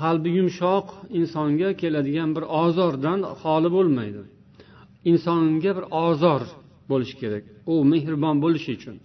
[0.00, 0.86] qalbi yumshoq
[1.18, 4.22] insonga keladigan bir ozordan xoli bo'lmaydi
[5.10, 6.42] insonga bir ozor
[6.90, 8.96] bo'lishi kerak u mehribon bo'lishi uchun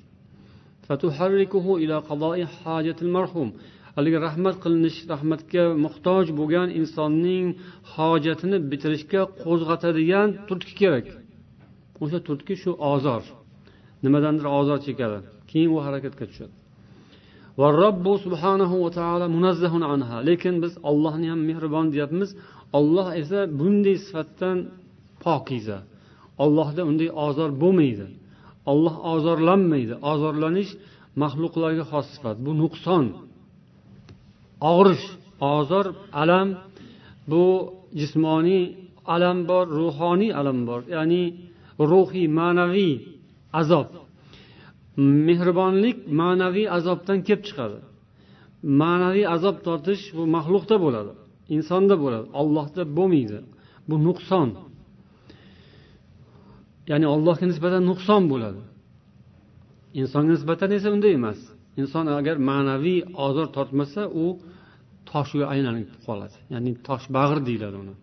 [3.98, 7.48] haligi rahmat qilinish rahmatga muhtoj bo'lgan insonning
[7.94, 11.06] hojatini bitirishga qo'zg'atadigan turtki kerak
[12.03, 13.23] O'sha turtki shu ozor.
[14.05, 15.19] Nimadandir ozor chekadi.
[15.51, 16.55] Keyin u harakatga tushadi.
[17.61, 20.17] Va robbu subhanahu va taolo munazzahun anha.
[20.29, 22.31] Lekin biz ollohni ham mehribon deyapmiz.
[22.79, 24.59] Olloh esa bunday sifatdan
[25.25, 25.79] pokiza.
[26.45, 28.07] Ollohda unday ozor bo'lmaydi.
[28.73, 29.95] Olloh ozorlanmaydi.
[30.13, 30.71] Ozorlanish
[31.23, 32.37] maxluqlarga xos sifat.
[32.47, 33.05] Bu nuqson
[34.73, 35.07] og'rish
[35.57, 35.87] ozor
[36.23, 36.49] alam.
[37.31, 37.45] Bu
[38.01, 38.63] jismoniy
[39.15, 40.81] alam bor ruhoniy alam bor.
[40.97, 41.23] Ya'ni
[41.93, 42.95] ruhiy ma'naviy
[43.61, 43.89] azob.
[45.29, 47.79] Mehribonlik ma'naviy azobdan kelib chiqadi.
[48.81, 51.13] Ma'naviy azob tortish bu maxluqda bo'ladi
[51.57, 52.27] insonda bo'ladi.
[52.41, 53.39] Ollohda bo'lmaydi.
[53.89, 54.49] Bu nuqson.
[56.91, 58.63] Ya'ni allohga nisbatan nuqson bo'ladi.
[60.01, 61.39] Insonga nisbatan esa unday emas.
[61.81, 64.25] Inson agar ma'naviy ozor tortmasa u
[65.11, 66.37] toshga aylanib qoladi.
[66.53, 67.95] Ya'ni toshbag'ir deyiladi uni.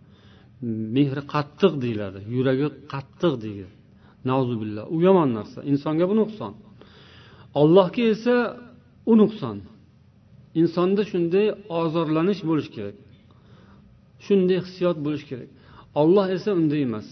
[0.97, 3.67] mehri qattiq deyiladi yuragi qattiq deydi
[4.95, 6.53] u yomon narsa insonga bu nuqson
[7.61, 8.37] ollohga esa
[9.11, 9.57] u nuqson
[10.61, 11.47] insonda shunday
[11.81, 12.97] ozorlanish bo'lishi kerak
[14.27, 15.51] shunday hissiyot bo'lishi kerak
[16.01, 17.09] olloh esa unday emas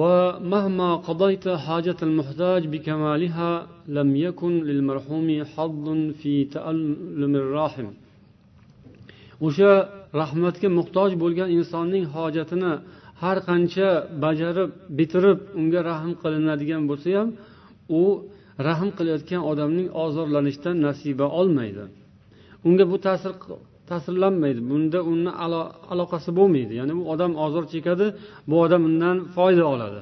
[0.00, 3.50] ومهما قضيت حاجة المحتاج بكمالها
[3.88, 5.86] لم يكن للمرحوم حظ
[6.20, 7.88] في تألم الراحم
[9.40, 9.72] o'sha
[10.19, 12.73] rahmatga muhtoj bo'lgan insonning hojatini
[13.21, 13.89] har qancha
[14.23, 17.29] bajarib bitirib unga rahm qilinadigan bo'lsa ham
[17.99, 18.03] u
[18.67, 21.83] rahm qilayotgan odamning ozorlanishdan nasiba olmaydi.
[22.67, 23.33] Unga bu ta'sir
[23.89, 24.61] ta'sirlanmaydi.
[24.71, 25.31] Bunda uni
[25.93, 26.73] aloqasi bo'lmaydi.
[26.79, 28.07] Ya'ni u odam ozor chekadi
[28.49, 30.01] bu odam undan foyda oladi.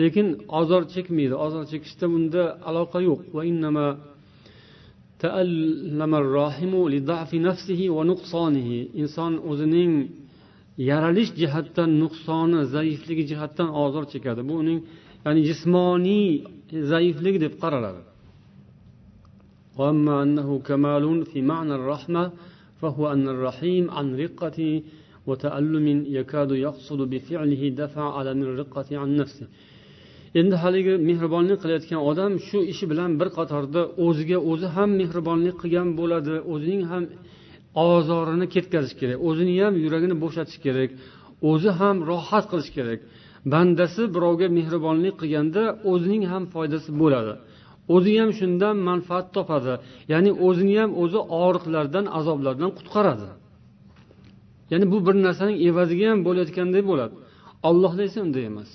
[0.00, 0.26] Lekin
[0.60, 1.34] ozor chekmaydi.
[1.46, 3.20] Ozor chekishda bunda aloqa yo'q.
[3.36, 3.42] Va
[9.02, 9.92] inson o'zining
[10.90, 14.80] yaralish jihatdan nuqsoni zaifligi jihatdan ozor chekadi bu uning
[15.24, 16.26] ya'ni jismoniy
[16.92, 18.02] zaiflik deb qaraladi
[22.80, 24.58] فهو أن الرحيم عن رقة
[25.26, 25.86] وتألم
[26.18, 29.46] يكاد يقصد بفعله دفع ألم الرقة عن نفسه
[30.38, 35.88] endi haligi mehribonlik qilayotgan odam shu ishi bilan bir qatorda o'ziga o'zi ham mehribonlik qilgan
[36.00, 37.04] bo'ladi o'zining ham
[37.86, 40.90] ozorini ketkazish kerak o'zini ham yuragini bo'shatish kerak
[41.50, 43.00] o'zi ham rohat qilish kerak.
[43.52, 47.34] Bandasi birovga mehribonlik qilganda o'zining ham foydasi bo'ladi.
[47.94, 49.74] O'zi ham shundan manfaat topadi
[50.12, 53.28] ya'ni o'zini ham o'zi og'riqlardan azoblardan qutqaradi.
[54.72, 57.14] Ya'ni bu bir narsaning evaziga ham bo'layotgandek bo'ladi.
[57.68, 58.70] Ollohda esa unday emas.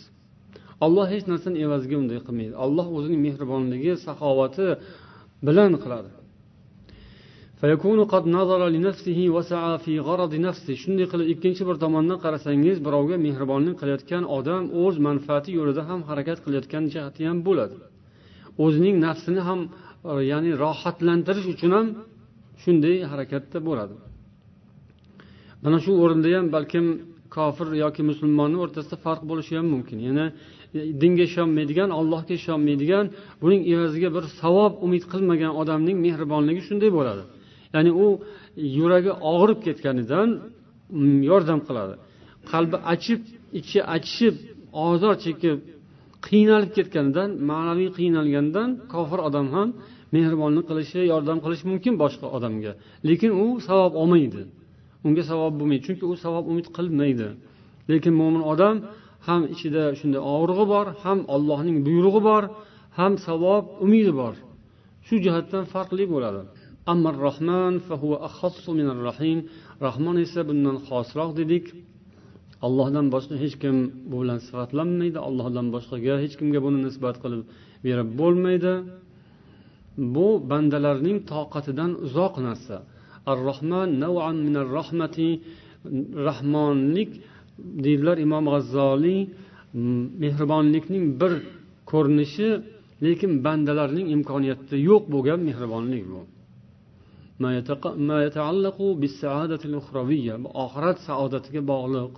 [0.84, 2.54] Olloh hech narsani evaziga unday qilmaydi.
[2.65, 4.67] Olloh o'zining mehribonligi saxovati
[5.48, 6.12] bilan qiladi.
[10.84, 16.38] Shunday qilib ikkinchi bir tomondan qarasangiz birovga mehribonlik qilayotgan odam o'z manfaati yo'lida ham harakat
[16.46, 17.78] qilayotgan jihati ham bo'ladi.
[18.63, 19.60] O'zining nafsini ham
[20.12, 21.88] e, ya'ni rohatlantirish uchun ham
[22.63, 23.96] shunday harakatda bo'ladi.
[25.63, 26.86] Mana shu o'rinda ham balkim
[27.36, 29.98] kofir yoki musulmonni o'rtasida farq bo'lishi ham mumkin.
[30.08, 30.26] Yana
[31.01, 33.05] dinga ishonmaydigan allohga ishonmaydigan
[33.41, 37.23] buning evaziga bir savob umid qilmagan odamning mehribonligi shunday bo'ladi.
[37.73, 38.07] Ya'ni u
[38.77, 40.27] yuragi og'rib ketganidan
[41.29, 41.95] yordam qiladi.
[42.51, 43.21] Qalbi achib
[43.59, 44.36] ichi achishib
[44.88, 45.57] ozor chekib
[46.27, 49.67] qiynalib ketganidan ma'naviy qiynalgandan kofir odam ham
[50.15, 52.71] mehribonlik qilishi yordam qilishi mumkin boshqa odamga.
[53.09, 54.41] Lekin u savob olmaydi.
[55.05, 55.83] Unga savob bo'lmaydi.
[55.88, 57.27] Chunki u savob umid qilmaydi.
[57.91, 58.75] Lekin mo'min odam
[59.27, 62.43] ham ichida shunday og'rig'i bor ham allohning buyrug'i bor
[62.97, 64.33] ham savob umidi bor.
[65.07, 66.41] Shu jihatdan farqli bo'ladi.
[69.86, 71.65] Rahmon esa bundan xosroq dedik.
[72.65, 73.75] Allohdan boshqa hech kim
[74.09, 75.19] bu bilan sifatlanmaydi.
[75.27, 77.41] Allohdan boshqaga hech kimga buni nisbat qilib
[77.86, 78.73] berib bo'lmaydi.
[80.15, 82.77] Bu bandalarning toqatidan uzoq narsa.
[83.31, 83.89] Ar rohman
[84.77, 85.29] rahmati.
[86.29, 87.12] Rahmonlik
[87.86, 89.21] deydilar imom g'azzoliy
[90.23, 91.34] mehribonlikning bir
[91.91, 92.49] ko'rinishi
[93.06, 96.21] lekin bandalarning imkoniyatida yo'q bo'lgan mehribonlik bu.
[100.63, 102.13] Oxirat saodatiga bog'liq.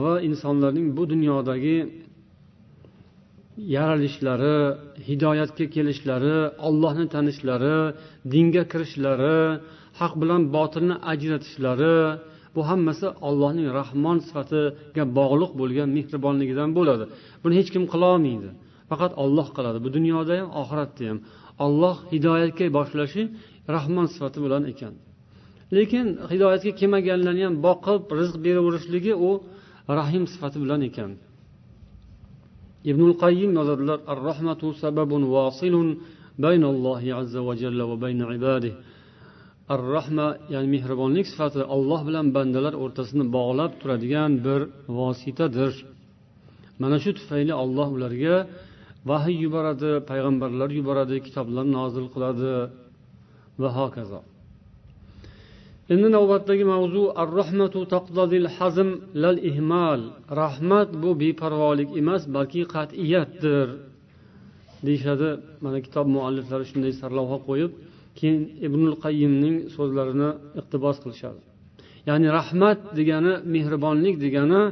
[0.00, 1.76] Va insonlarning bu dunyodagi
[3.76, 4.58] yaralishlari
[5.08, 7.78] hidoyatga kelishlari ollohni tanishlari
[8.32, 9.38] dinga kirishlari
[10.00, 11.96] haq bilan botilni ajratishlari
[12.56, 17.04] bu hammasi allohning rahmon sifatiga bog'liq bo'lgan mehribonligidan bo'ladi.
[17.42, 18.50] Buni hech kim qilolmaydi
[18.90, 19.78] faqat olloh qiladi.
[19.84, 21.18] Bu dunyoda ham oxiratda ham.
[21.66, 23.22] Olloh hidoyatga boshlashi
[23.74, 24.94] rahmon sifati bilan ekan.
[25.76, 29.30] Lekin hidoyatga kelmaganlarni ham boqib rizq beraverishligi u
[29.98, 31.10] rahim sifati bilan ekan.
[32.90, 35.88] Ibnul qayyim yozadilar ar rahmatu sababun vasilun
[36.44, 38.74] baynallohi azza va jalla va bayna ibadihi.
[39.72, 44.60] Ar rahma ya'ni mehribonlik sifati olloh bilan bandalar o'rtasini bog'lab turadigan bir
[44.98, 45.72] vositadir.
[46.82, 48.36] Mana shu tufayli olloh ularga
[49.10, 52.52] vahiy yuboradi payg'ambarlar yuboradi kitoblar nozil qiladi.
[53.62, 54.20] Va hokazo.
[55.92, 58.88] Endi navbatdagi mavzu ar rahmatu taqdadil hazm
[59.22, 60.00] lal ihmal.
[60.42, 63.68] Rahmat bu beparvolik emas balki qat'iyatdir
[64.86, 65.28] deyishadi
[65.64, 67.72] mana kitob mualliflari shunday sarlavha qo'yib.
[68.18, 71.40] Keyin ibnul qayyimning so'zlarini iqtibos qilishadi.
[72.08, 74.62] Ya'ni rahmat degani mehribonlik degani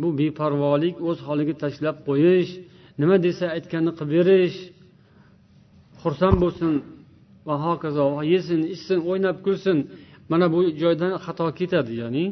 [0.00, 2.50] bu beparvolik o'z holiga tashlab qo'yish
[3.00, 4.58] nima desa aytganini qilib berish
[6.02, 6.72] xursand bo'lsin
[7.46, 9.78] va hokazo yesin ichsin o'ynab kulsin
[10.30, 12.24] mana bu joydan xato ketadi ya'ni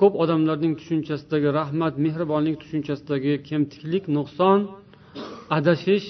[0.00, 4.58] ko'p odamlarning tushunchasidagi rahmat mehribonlik tushunchasidagi kemtiklik nuqson
[5.56, 6.08] adashish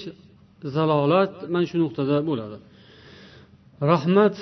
[0.75, 2.57] zalolat mana shu nuqtada bo'ladi.
[3.81, 4.35] Rahmat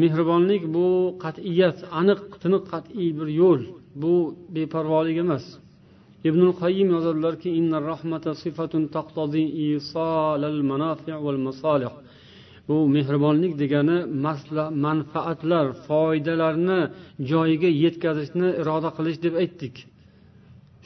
[0.00, 0.88] mehribonlik bu
[1.24, 3.62] qat'iyat aniq tiniq qat'iy bir yo'l.
[4.02, 4.14] Bu
[4.56, 5.44] beparvolik emas.
[6.28, 7.48] Ibn qayyim yozadilarki
[12.68, 13.98] bu mehribonlik degani
[14.86, 16.80] manfaatlar foydalarni
[17.30, 19.76] joyiga yetkazishni iroda qilish deb aytdik.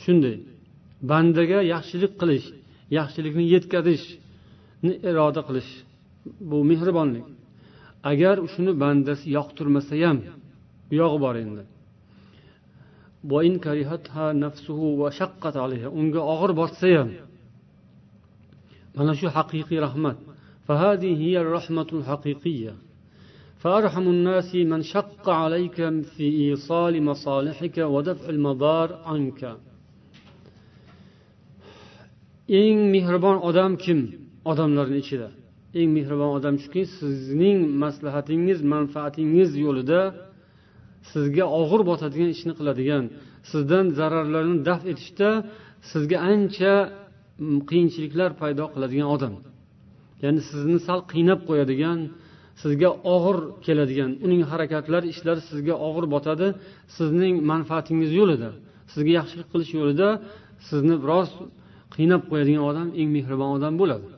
[0.02, 0.36] Shunday
[1.10, 2.46] bandaga yaxshilik qilish
[2.98, 5.70] yaxshilikni yetkazishni iroda qilish.
[6.50, 7.26] Bu mehribonlik.
[8.11, 10.17] agar shuni bandasi yoqtirmasa ham
[10.89, 11.63] buyog'i bor endi
[15.99, 17.09] unga og'ir botsa ham
[18.97, 20.17] mana shu haqiqiy rahmat
[20.67, 22.73] فهذه هي الرحمة الحقيقية
[23.57, 25.75] فأرحم الناس من شق عليك
[26.15, 29.57] في إيصال مصالحك ودفع المضار عنك
[32.49, 33.99] eng mehribon odam kim
[34.51, 35.29] odamlarni ichida
[35.78, 40.00] Eng mehribon odam shuki sizning maslahatingiz manfaatingiz yo'lida
[41.12, 43.04] sizga og'ir botadigan ishni qiladigan
[43.50, 45.28] sizdan zararlarni daf etishda
[45.90, 49.34] sizga ancha mm, qiyinchiliklar paydo qiladigan odam.
[50.22, 51.98] Ya'ni sizni sal qiynab qo'yadigan
[52.62, 56.46] sizga og'ir keladigan uning harakatlari ishlari sizga og'ir botadi
[56.96, 58.50] sizning manfaatingiz yo'lida
[58.92, 60.08] sizga yaxshilik qilish yo'lida
[60.68, 61.28] sizni biroz
[61.94, 64.08] qiynab qo'yadigan odam eng mehribon odam bo'ladi.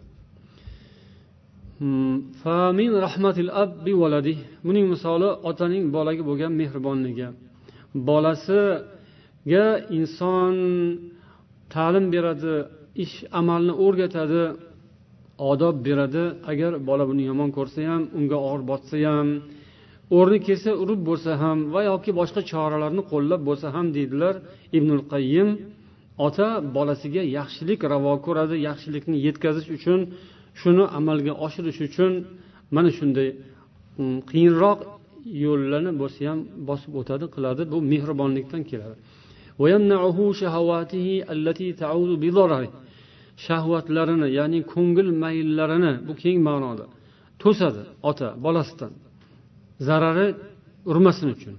[1.82, 2.16] Hmm,
[4.66, 7.28] buning misoli otaning bolaga bo'lgan mehribonligi.
[8.08, 9.66] Bolasiga
[9.98, 10.54] inson
[11.74, 12.54] ta'lim beradi
[13.04, 14.42] ish amalni o'rgatadi
[15.50, 16.24] odob beradi.
[16.50, 19.28] Agar bola buni yomon ko'rsa ham unga og'ir botsa ham
[20.18, 24.34] o'rni kelsa urib bo'lsa ham va yoki boshqa choralarni qo'llab bo'lsa ham deydilar
[24.76, 25.48] ibnul qayyim
[26.26, 30.00] ota bolasiga yaxshilik ravo ko'radi yaxshilikni yetkazish uchun
[30.60, 32.12] shuni amalga oshirish uchun
[32.74, 33.28] mana shunday
[33.98, 34.78] mm, qiyinroq
[35.44, 36.38] yo'llarni bo'lsa ham
[36.68, 37.62] bosib o'tadi qiladi.
[37.72, 38.96] Bu mehribonlikdan keladi.
[43.46, 46.86] Shahvatlarini ya'ni ko'ngil mayllarini bu keng ma'noda
[47.42, 48.92] to'sadi ota bolasidan.
[49.86, 50.28] Zarari
[50.90, 51.54] urmasin uchun.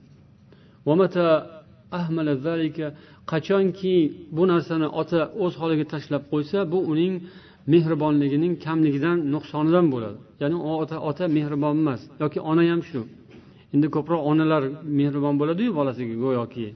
[3.32, 3.96] Qachonki
[4.36, 7.14] bu narsani ota o'z holiga tashlab qo'ysa bu uning
[7.72, 10.18] mehribonligining kamligidan nuqsonidan bo'ladi.
[10.42, 13.02] Ya'ni ota ota mehribon emas yoki ona ham shu.
[13.74, 14.64] Endi ko'proq onalar
[15.00, 16.68] mehribon bo'ladiyu bolasiga go'yoki.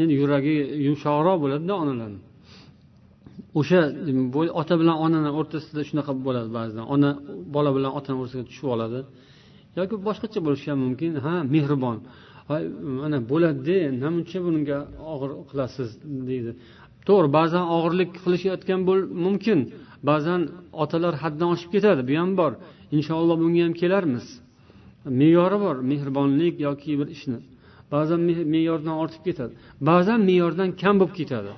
[0.00, 0.54] Endi yuragi
[0.86, 2.20] yumshoqroq bo'ladida onalarni.
[3.60, 3.80] O'sha
[4.60, 7.10] ota bilan onani o'rtasida shunaqa bo'ladi ba'zan ona
[7.56, 9.00] bola bilan otani o'rtasiga tushib oladi.
[9.78, 11.10] Yoki boshqacha bo'lishi ham mumkin.
[11.24, 11.98] Ha mehribon.
[13.02, 14.78] Mana bo'ladida namuncha bunga
[15.12, 15.88] og'ir qilasiz
[16.28, 16.50] deydi.
[17.08, 18.80] To'g'ri ba'zan og'irlik qilishayotgan
[19.26, 19.58] mumkin.
[20.08, 20.40] Ba'zan
[20.82, 22.52] otalar haddan oshib ketadi bu ham bor.
[22.96, 24.26] Inshaalloh bunga ham kelarmiz.
[25.20, 27.38] Me'yori bor mehribonlik yoki bir ishni.
[27.94, 28.20] Ba'zan
[28.54, 29.52] me'yordan ortib ketadi.
[29.88, 31.52] Ba'zan me'yordan kam bo'lib ketadi.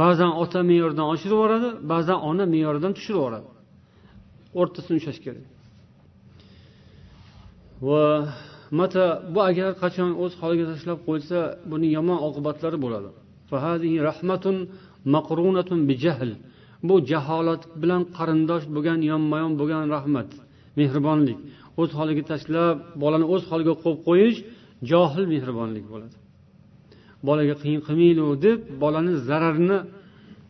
[0.00, 3.48] Ba'zan ota me'yordan oshirib yuboradi ba'zan ona me'yoridan tushirib yuboradi.
[4.60, 5.46] O'rtasini ushlash kerak.
[7.88, 8.04] Va
[8.78, 11.38] mata bu agar qachon o'z holiga tashlab qo'ysa
[11.70, 13.10] buning yomon oqibatlari bo'ladi.
[16.88, 20.28] Bu jaholat bilan qarindosh bo'lgan yonma yon bo'lgan rahmat
[20.78, 21.38] mehribonlik.
[21.80, 24.38] O'z holiga tashlab bolani o'z holiga qo'yib qo'yish
[24.90, 26.16] johil mehribonlik bo'ladi.
[27.28, 29.78] Bolaga qiyin qilmaylu deb bolani zararini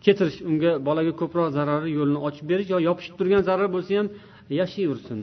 [0.04, 4.06] ketirish unga bolaga ko'proq zarari yo'lini ochib berish yo yopishib turgan zarar bo'lsa ham
[4.60, 5.20] yashayversin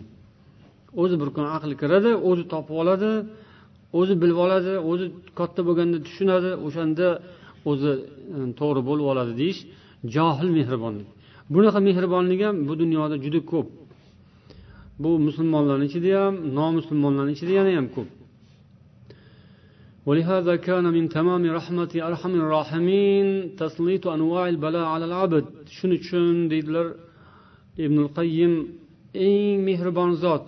[1.01, 3.11] o'zi bir kun aqli kiradi o'zi topib oladi
[3.99, 5.05] o'zi bilib oladi o'zi
[5.39, 7.07] katta bo'lganda tushunadi o'shanda
[7.69, 7.91] o'zi
[8.37, 9.61] e, to'g'ri bo'lib oladi deyish
[10.14, 11.08] johil mehribonlik
[11.54, 13.68] bunaqa mehribonlik ham bu dunyoda juda ko'p
[15.02, 18.10] bu musulmonlarni ichida ham nomusulmonlarni ichida yana ham ko'p
[20.08, 23.26] ولهذا كان من تمام رحمة أرحم الراحمين
[23.62, 25.44] تسليط أنواع البلاء على العبد
[25.76, 26.86] shuning uchun deydilar
[27.84, 28.52] ibn qayyim
[29.14, 30.46] eng mehribon zot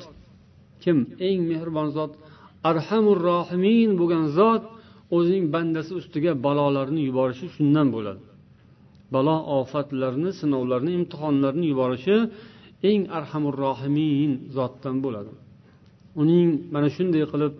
[0.82, 2.12] kim eng mehribon zot
[2.70, 4.62] arhamur rohimin bo'lgan zot
[5.16, 8.20] o'zining bandasi ustiga balolarni yuborishi shundan bo'ladi
[9.13, 12.17] Balo ofatlarni sinovlarni imtihonlarni yuborishi
[12.89, 15.31] eng arhamur rohimin zotdan bo'ladi.
[16.21, 17.53] Uning mana shunday qilib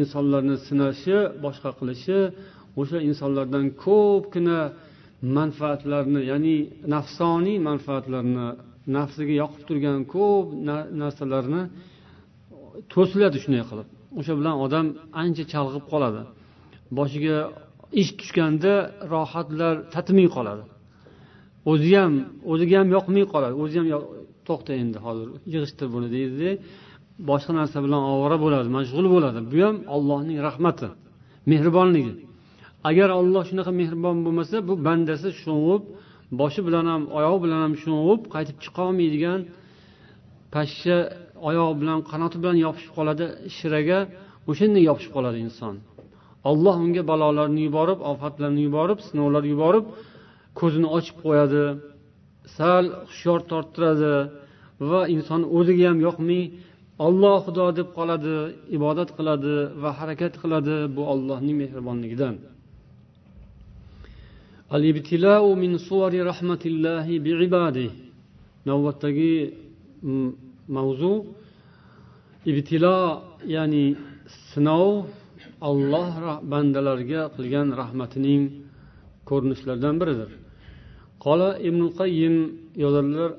[0.00, 2.18] insonlarni sinashi boshqa qilishi
[2.80, 4.58] o'sha insonlardan ko'pgina
[5.38, 6.56] manfaatlarni ya'ni
[6.94, 8.46] nafsoniy manfaatlarni
[8.96, 10.46] nafsiga yoqib turgan ko'p
[11.02, 11.62] narsalarni
[12.92, 13.88] to'siladi shunday qilib.
[14.18, 14.86] O'sha bilan odam
[15.22, 16.22] ancha chalg'ib qoladi.
[16.98, 17.36] Boshiga
[18.00, 18.72] ish tushganda
[19.12, 20.64] rohatlar tatimay qoladi.
[21.70, 22.12] O'zi ham
[22.52, 23.54] o'ziga ham yoqmay qoladi.
[23.62, 23.86] O'zi ham
[24.48, 26.50] to'xta endi hozir yig'ishtir buni deydida
[27.30, 29.40] boshqa narsa bilan ovora bo'ladi mashg'ul bo'ladi.
[29.52, 30.88] Bu ham ollohning rahmati
[31.50, 32.14] mehribonligi.
[32.90, 35.82] Agar olloh shunaqa mehribon bo'lmasa bu bandasi sho'ng'ib
[36.40, 39.40] boshi bilan ham oyog'i bilan ham sho'ng'ib qaytib chiqolmaydigan
[40.54, 40.96] pashsha
[41.48, 43.24] oyog'i bilan qanoti bilan yopishib qoladi
[43.56, 43.98] shiraga
[44.50, 45.74] o'shanday yopishib qoladi inson.
[46.50, 49.84] Olloh unga balolarni yuborib ofatlarni yuborib sinovlar yuborib
[50.58, 51.64] ko'zini ochib qo'yadi
[52.56, 54.14] sal hushyor torttiradi
[54.90, 56.42] va inson o'ziga ham yoqmay
[57.06, 58.36] olloh xudo deb qoladi
[58.76, 62.34] ibodat qiladi va harakat qiladi bu ollohning mehribonligidan.
[68.68, 69.34] Navbatdagi
[70.08, 70.30] mm,
[70.76, 71.14] mavzu
[72.50, 72.98] ibtilo
[73.54, 73.84] ya'ni
[74.50, 74.90] sinov
[75.68, 76.10] olloh
[76.52, 78.42] bandalarga qilgan rahmatining
[79.28, 80.30] ko'rinishlaridan biridir.
[81.24, 82.36] Qola ibn qayyim
[82.84, 83.30] yozadilar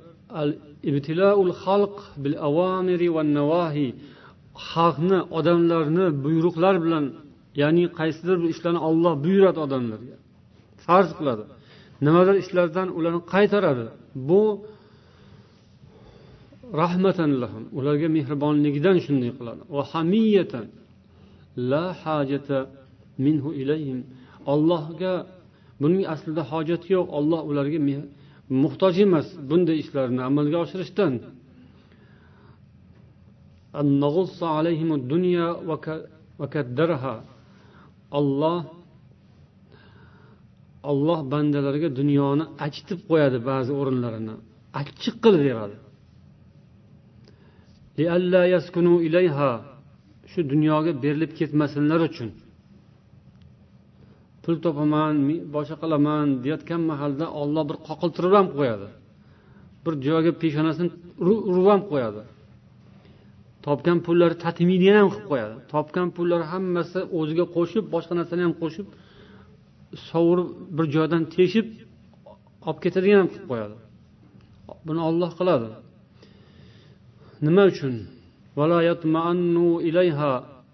[0.89, 3.87] ibtiloul xalq bil avamiri va navahi
[4.71, 7.05] xalqni odamlarni buyruqlar bilan
[7.61, 10.15] ya'ni qaysidir bir ishlarni olloh buyuradi odamlarga.
[10.85, 11.43] Farz qiladi.
[12.05, 13.85] Nimadir ishlardan ularni qaytaradi.
[14.29, 14.41] Bu
[16.81, 19.61] rahmatan lahum ularga mehribonligidan shunday qiladi.
[19.75, 20.65] Va hamiyatan
[21.57, 22.59] la hajata
[23.25, 23.99] minhu ilayhim.
[24.53, 25.13] Ollohga
[25.81, 27.07] buning aslida hojati yo'q.
[27.17, 27.79] Olloh ularga
[28.63, 31.13] muhtoj emas bunday ishlarni amalga oshirishdan.
[38.19, 38.59] Olloh
[40.91, 44.35] olloh bandalarga dunyoni achitib qo'yadi ba'zi o'rinlarini.
[44.79, 45.77] Achchiq qilib beradi
[50.31, 52.29] shu dunyoga berilib ketmasinlar uchun.
[54.43, 55.13] Pul topaman
[55.55, 58.87] boshqa qilaman deyotgan mahalda olloh bir qoqiltirib ham qo'yadi.
[59.83, 60.89] Bir joyga peshonasini
[61.51, 62.21] urib ham qo'yadi.
[63.65, 65.55] Topgan pullari tatmidini ham qilib qo'yadi.
[65.73, 68.87] Topgan pullari hammasi o'ziga qo'shib boshqa narsani ham qo'shib
[70.09, 71.67] sovurib bir joydan teshib
[72.67, 73.75] olib ketadigan ham qilib qo'yadi.
[74.87, 75.69] Buni olloh qiladi.
[77.45, 77.95] Nima uchun?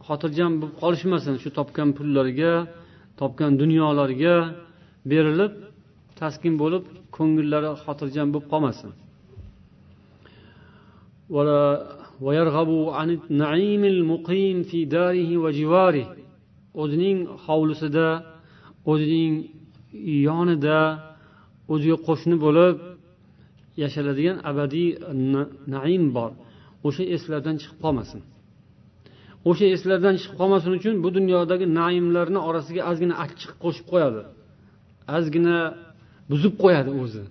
[0.07, 2.53] Xotirjam bo'lib qolishmasin shu topgan pullariga
[3.19, 4.35] topgan dunyolarga
[5.11, 5.53] berilib
[6.19, 6.83] taskin bo'lib
[7.15, 8.91] ko'ngillari xotirjam bo'lib qolmasin.
[16.81, 18.07] o'zining hovlisida
[18.91, 19.33] o'zining
[20.27, 20.79] yonida
[21.73, 22.75] o'ziga qo'shni bo'lib
[23.81, 24.89] yashaladigan abadiy
[25.73, 26.31] naim bor.
[26.87, 28.21] O'sha eslardan chiqib qolmasin.
[29.49, 34.21] O'sha eslardan chiqib qolmasin uchun bu dunyodagi naimlarni orasiga ozgina achchiq qo'shib qo'yadi.
[35.17, 35.57] Ozgina
[36.31, 37.23] buzib qo'yadi o'zi.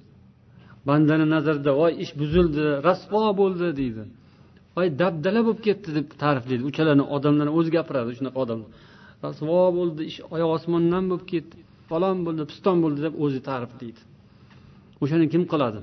[0.88, 4.02] Bandani nazarida voy ish buzildi rasvo bo'ldi deydi.
[4.76, 8.70] Voy dabdala bo'lib ketdi deb ta'riflaydi uchalarni odamlarni o'zi gapiradi shunaqa odamlar.
[9.24, 11.56] Rasvo bo'ldi ish oyoq osmondan bo'lib ketdi
[11.90, 14.02] falon bo'ldi piston bo'ldi deb o'zi ta'riflaydi
[15.02, 15.78] o'shani kim qiladi?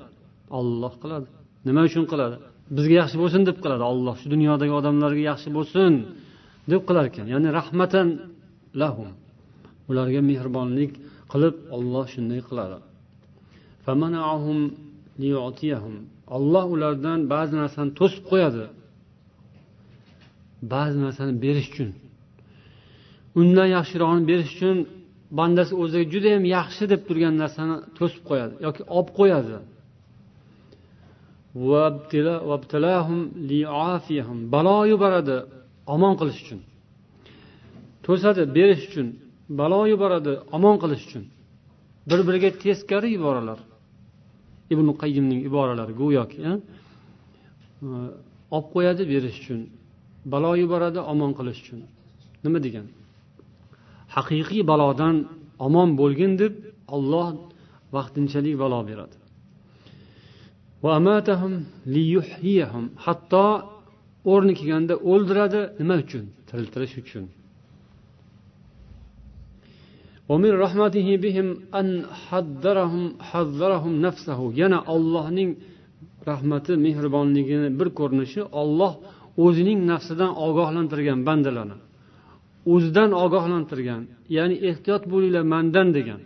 [0.60, 1.28] Olloh qiladi.
[1.68, 2.38] Nima uchun qiladi?
[2.76, 3.84] Bizga yaxshi bo'lsin deb qiladi.
[3.92, 5.92] Olloh shu dunyodagi odamlarga yaxshi bo'lsin
[6.72, 7.26] deb qilar ekan.
[7.34, 8.08] Ya'ni rahmatan
[8.82, 9.10] lahum.
[9.90, 10.92] Ularga mehribonlik
[11.32, 12.78] qilib olloh shunday qiladi.
[16.38, 18.66] Olloh ulardan ba'zi narsani to'sib qo'yadi.
[20.74, 21.90] Ba'zi narsani berish uchun.
[23.40, 24.78] Undan yaxshirog'ini berish uchun
[25.40, 29.56] bandasi o'ziga judayam yaxshi deb turgan narsani to'sib qo'yadi yoki olib qo'yadi.
[34.54, 35.38] Balo yuboradi
[35.95, 36.60] omon qilish uchun.
[38.06, 39.08] To'sadi berish uchun.
[39.60, 41.24] Balo yuboradi omon qilish uchun.
[42.10, 43.60] Bir biriga teskari iboralar
[44.74, 46.41] ibn qayyimning iboralari go'yoki
[48.56, 49.60] olib qo'yadi berish uchun.
[50.34, 51.80] Balo yuboradi omon qilish uchun.
[52.43, 52.91] Nima degani
[54.16, 55.16] haqiqiy balodan
[55.68, 56.54] omon bo'lgin deb
[56.95, 57.28] olloh
[57.95, 59.16] vaqtinchalik balo beradi.
[63.06, 63.46] Hatto
[64.32, 66.26] o'rni kelganda o'ldiradi nima uchun?
[66.50, 67.26] Tiriltirish uchun.
[74.62, 75.50] yana ollohning
[76.30, 78.94] rahmati mehribonligini bir ko'rinishi olloh
[79.46, 81.78] o'zining nafsidan ogohlantirgan bandalarni
[82.74, 84.04] o'zidan ogohlantirgan
[84.38, 86.22] ya'ni ehtiyot bo'linglar mandan degan.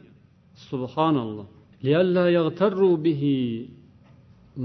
[0.70, 1.48] Subhanalloh.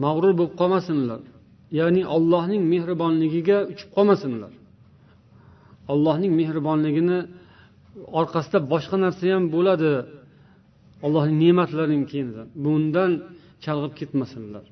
[0.04, 1.20] Mag'rur bo'lib qolmasinlar.
[1.78, 4.52] Ya'ni allohning mehribonligiga uchib qolmasinlar.
[5.92, 7.18] Allohning mehribonligini
[8.20, 9.92] orqasida boshqa narsa ham bo'ladi.
[11.06, 13.10] Allohning ne'matlarining keyinidan bundan
[13.64, 14.64] chalg'ib ketmasinlar.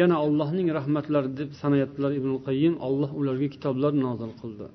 [0.00, 4.66] Yana allohning rahmatlari deb sanayaptilar ibn qayyim olloh ularga kitoblar nozil qildi.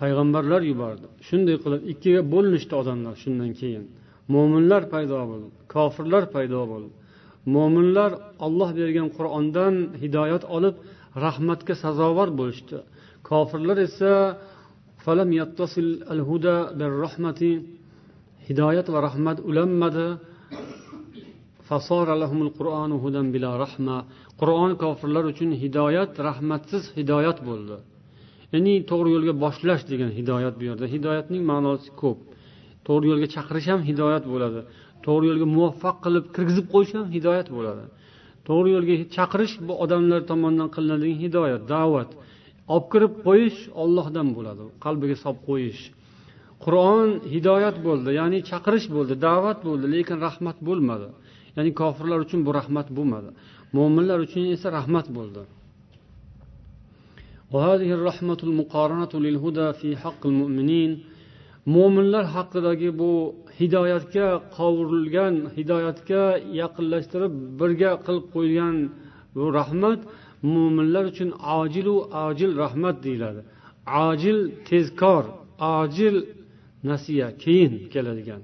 [0.00, 1.06] Payg'ambarlar yubordi.
[1.28, 3.84] Shunday qilib ikkiga bo'linishdi odamlar shundan keyin.
[4.34, 6.90] Mo'minlar paydo bo'ldi kofirlar paydo bo'ldi
[7.54, 8.10] mo'minlar
[8.46, 10.74] olloh bergan qur'ondan hidoyat olib
[11.24, 12.78] rahmatga sazovor bo'lishdi.
[13.28, 14.12] Kofirlar esa
[18.48, 20.08] hidoyat va rahmat ulanmadi.
[24.40, 27.76] Qur'on kofirlar uchun hidoyat rahmatsiz hidoyat bo'ldi.
[28.52, 30.86] Ya'ni to'g'ri yo'lga boshlash degan hidoyat bu yerda.
[30.94, 32.18] Hidoyatning ma'nosi ko'p.
[32.90, 34.60] To'g'ri yo'lga chaqirish ham hidoyat bo'ladi.
[35.06, 37.84] To'g'ri yo'lga muvaffaq qilib kirgizib qo'yish ham hidoyat bo'ladi.
[38.48, 42.10] To'g'ri yo'lga chaqirish bu odamlar tomonidan qilinadigan hidoyat da'vat.
[42.74, 45.82] Olib kirib qo'yish ollohdan bo'ladi qalbiga solib qo'yish.
[46.64, 51.08] Qur'on hidoyat bo'ldi ya'ni chaqirish bo'ldi da'vat bo'ldi lekin rahmat bo'lmadi.
[51.56, 53.30] Ya'ni kofirlar uchun bu rahmat bo'lmadi.
[53.76, 55.42] Mo'minlar uchun esa rahmat bo'ldi.
[61.74, 63.12] Mo'minlar haqidagi bu
[63.58, 66.22] hidoyatga qovurilgan hidoyatga
[66.60, 68.76] yaqinlashtirib birga qilib qo'ygan
[69.34, 70.00] bu rahmat
[70.54, 71.96] mo'minlar uchun ojilu
[72.26, 73.40] ajil rahmat deyiladi.
[74.08, 75.24] Ajil tezkor
[75.80, 76.16] ajil
[76.90, 78.42] nasiya keyin keladigan.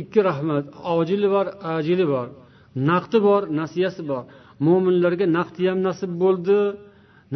[0.00, 0.64] Ikki rahmat
[0.96, 2.28] ojili bor ajili bor.
[2.90, 4.24] Naqdi bor nasiyasi bor.
[4.66, 6.58] Mo'minlarga naqdi ham nasib bo'ldi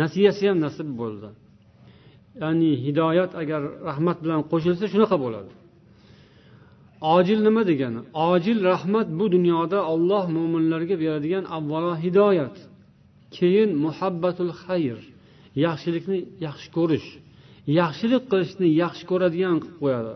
[0.02, 1.28] nasiyasi ham nasib bo'ldi.
[2.42, 5.52] Ya'ni hidoyat agar rahmat bilan qo'shilsa shunaqa bo'ladi.
[7.16, 8.00] Ojil nima degani?
[8.30, 12.56] Ojil rahmat bu dunyoda olloh mo'minlarga beradigan avvalo hidoyat
[13.36, 14.98] keyin muhabbatul xayr
[15.64, 17.08] yaxshilikni yaxshi ko'rish
[17.80, 20.14] yaxshilik qilishni yaxshi ko'radigan qilib qo'yadi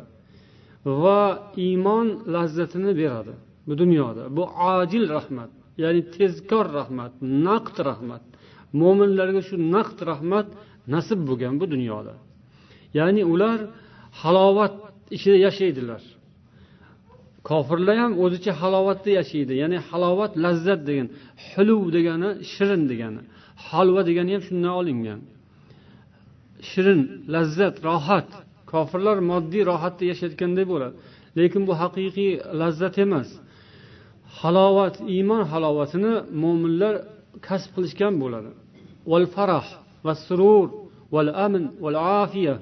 [1.02, 1.20] va
[1.66, 3.34] iymon lazzatini beradi
[3.66, 4.22] bu dunyoda.
[4.36, 4.44] Bu
[4.76, 5.50] ojil rahmat
[5.82, 7.12] ya'ni tezkor rahmat
[7.46, 8.22] naqd rahmat.
[8.80, 10.46] Mo'minlarga shu naqd rahmat
[10.94, 12.14] nasib bo'lgan bu dunyoda.
[12.98, 13.58] Ya'ni ular
[14.22, 14.74] halovat
[15.16, 16.02] ichida yashaydilar.
[17.48, 19.52] Kofirlar ham o'zicha halovatda yashaydi.
[19.62, 21.08] Ya'ni halovat lazzat degan
[21.48, 23.20] huluv degani shirin degani.
[23.66, 25.20] Halva degani ham shundan olingan.
[26.70, 27.00] Shirin
[27.34, 28.28] lazzat rohat.
[28.72, 30.94] Kofirlar moddiy rohatda yashayotganday bo'ladi.
[31.38, 33.28] Lekin bu haqiqiy lazzat emas.
[34.40, 36.94] Halovat iymon halovatini mo'minlar
[37.46, 38.50] kasb qilishgan bo'ladi.
[39.10, 39.66] Val farah
[40.04, 40.68] va surur
[41.14, 42.54] val amn val afiya.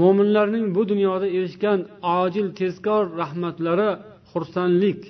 [0.00, 1.80] Mo'minlarning bu dunyoda erishgan
[2.20, 3.90] ojil tezkor rahmatlari
[4.30, 5.00] xursandlik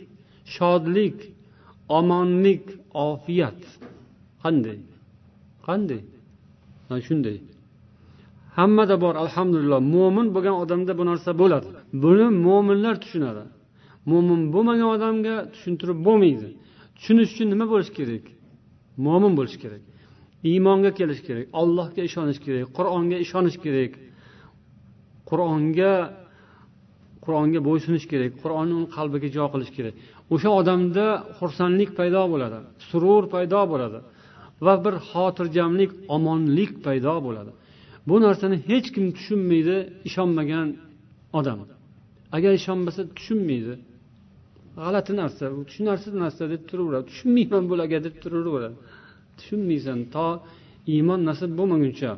[0.55, 1.18] shodlik
[1.99, 2.64] omonlik
[3.09, 3.61] ofiyat.
[4.43, 4.78] Qanday?
[5.66, 6.03] Qanday?
[6.89, 7.39] Mana shunday.
[8.59, 9.80] Hammada bor alhamdulillah.
[9.95, 11.68] Mo'min bo'lgan odamda bu narsa bo'ladi.
[12.05, 13.45] Buni mo'minlar tushunadi.
[14.11, 16.49] Mo'min bo'lmagan odamga tushuntirib bo'lmaydi.
[16.97, 18.24] Tushunish uchun nima bo'lishi kerak?
[19.07, 19.82] Mo'min bo'lish kerak.
[20.49, 23.92] Iymonga kelish kerak allohga ishonish kerak qur'onga ishonish kerak.
[25.30, 25.92] Qur'onga
[27.24, 29.94] qur'onga bo'ysunish kerak qur'onni uni qalbiga jo qilish kerak.
[30.34, 31.07] O'sha odamda
[31.38, 33.99] xursandlik paydo bo'ladi surur paydo bo'ladi
[34.66, 37.53] va bir xotirjamlik omonlik paydo bo'ladi.
[38.09, 39.76] Bu narsani hech kim tushunmaydi
[40.09, 40.68] ishonmagan
[41.38, 41.59] odam.
[42.36, 43.74] Agar ishonmasa tushunmaydi.
[44.82, 47.05] G'alati narsa tushunarsiz narsa deb turaveradi.
[47.11, 48.76] Tushunmayman bularga deb turaveradi.
[49.38, 50.28] tushunmaysan to
[50.93, 52.14] iymon nasib bo'lmaguncha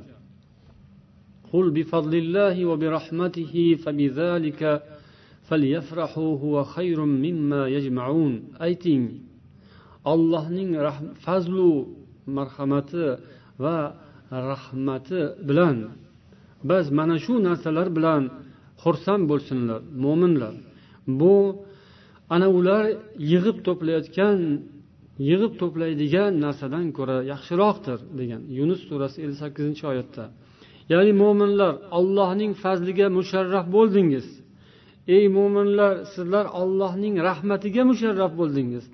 [1.53, 3.53] قل بفضل الله وبرحمته
[3.83, 4.61] فبذلك
[5.47, 9.03] فليفرحوا هو خير مما يجمعون ayting
[10.05, 10.71] allohning
[11.25, 11.87] fazlu
[12.25, 13.05] marhamati
[13.63, 13.77] va
[14.31, 15.77] rahmati bilan
[16.69, 18.23] biz mana shu narsalar bilan
[18.83, 20.53] xursand bo'lsinlar mo'minlar
[21.19, 21.35] bu
[22.35, 22.83] ana ular
[23.31, 24.39] yig'ib to'playotgan
[25.28, 30.24] yig'ib to'playdigan narsadan ko'ra yaxshiroqdir degan yunus surasi ellik sakkizinchi oyatda.
[30.92, 34.26] Ya'ni mo'minlar ollohning fazliga musharraf bo'ldingiz.
[35.16, 38.84] Ey mo'minlar sizlar ollohning rahmatiga musharraf bo'ldingiz.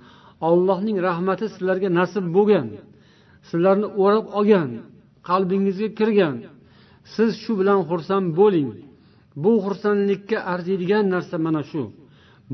[0.50, 2.68] Ollohning rahmati sizlarga nasib bo'lgan
[3.48, 4.70] sizlarni o'rab olgan
[5.28, 6.36] qalbingizga kirgan.
[7.14, 8.70] Siz shu bilan xursand bo'ling.
[9.44, 11.82] Bu xursandlikka arziydigan narsa mana shu.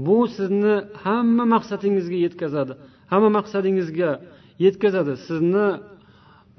[0.07, 2.73] Bu sizni hamma maqsadingizga yetkazadi.
[3.11, 4.11] Hamma maqsadingizga
[4.65, 5.15] yetkazadi.
[5.27, 5.67] Sizni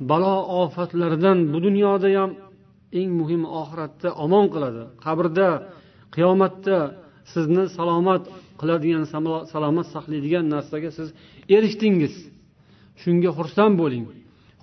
[0.09, 2.31] balo ofatlardan bu dunyoda ham
[2.99, 4.83] eng muhimi oxiratda omon qiladi.
[5.05, 5.49] Qabrda
[6.15, 6.77] qiyomatda
[7.33, 8.23] sizni salomat
[8.59, 9.05] qiladigan
[9.53, 11.07] salomat saqlaydigan narsaga siz
[11.55, 12.15] erishdingiz.
[13.01, 14.05] Shunga xursand bo'ling.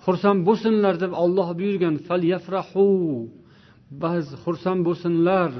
[0.05, 1.95] Xursand bo'lsinlar deb olloh buyurgan
[4.03, 5.51] ba'z xursand bo'lsinlar.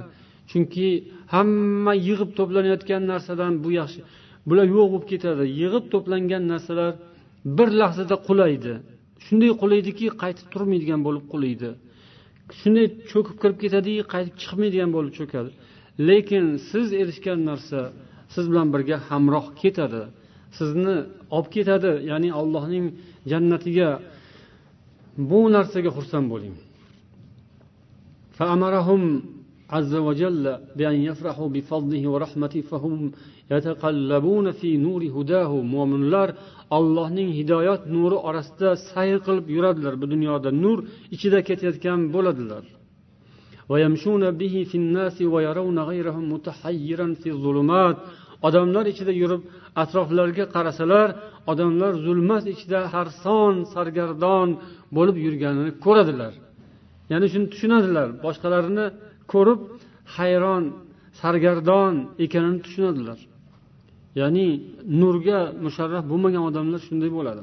[0.49, 0.89] Chunki
[1.34, 3.99] hamma yig'ib to'planayotgan narsadan bu yaxshi
[4.48, 6.90] bular yo'q bo'lib ketadi yig'ib to'plangan narsalar
[7.57, 8.74] bir lahzada qulaydi
[9.26, 11.70] shunday qulaydiki qaytib turmaydigan bo'lib qulaydi
[12.61, 15.50] shunday cho'kib kirib ketadiki qaytib chiqmaydigan bo'lib cho'kadi
[16.09, 17.80] lekin siz erishgan narsa
[18.34, 20.02] siz bilan birga hamroh ketadi
[20.59, 20.96] sizni
[21.36, 22.86] olib ketadi ya'ni allohning
[23.30, 23.88] jannatiga
[25.30, 26.57] bu narsaga xursand bo'ling
[28.38, 29.02] فأمرهم
[29.70, 30.44] عز وجل
[30.78, 33.12] بأن يفرحوا بفضله ورحمته فهم
[35.73, 36.29] mo'minlar
[36.77, 39.93] ollohning hidoyat nuri orasida sayr qilib yuradilar.
[40.01, 40.77] Bu dunyoda nur
[41.15, 42.63] ichida ketayotgan bo'ladilar.
[48.47, 49.41] odamlar ichida yurib
[49.81, 51.07] atroflariga qarasalar
[51.51, 54.49] odamlar zulmat ichida harson sargardon
[54.97, 56.33] bo'lib yurganini ko'radilar.
[57.11, 58.07] Ya'ni shuni tushunadilar.
[58.25, 58.85] Boshqalarini
[59.33, 59.59] ko'rib
[60.17, 60.63] hayron
[61.21, 61.93] sargardon
[62.25, 63.19] ekanini tushunadilar.
[64.20, 64.47] Ya'ni
[65.01, 67.41] nurga musharraf bo'lmagan odamlar shunday bo'ladi.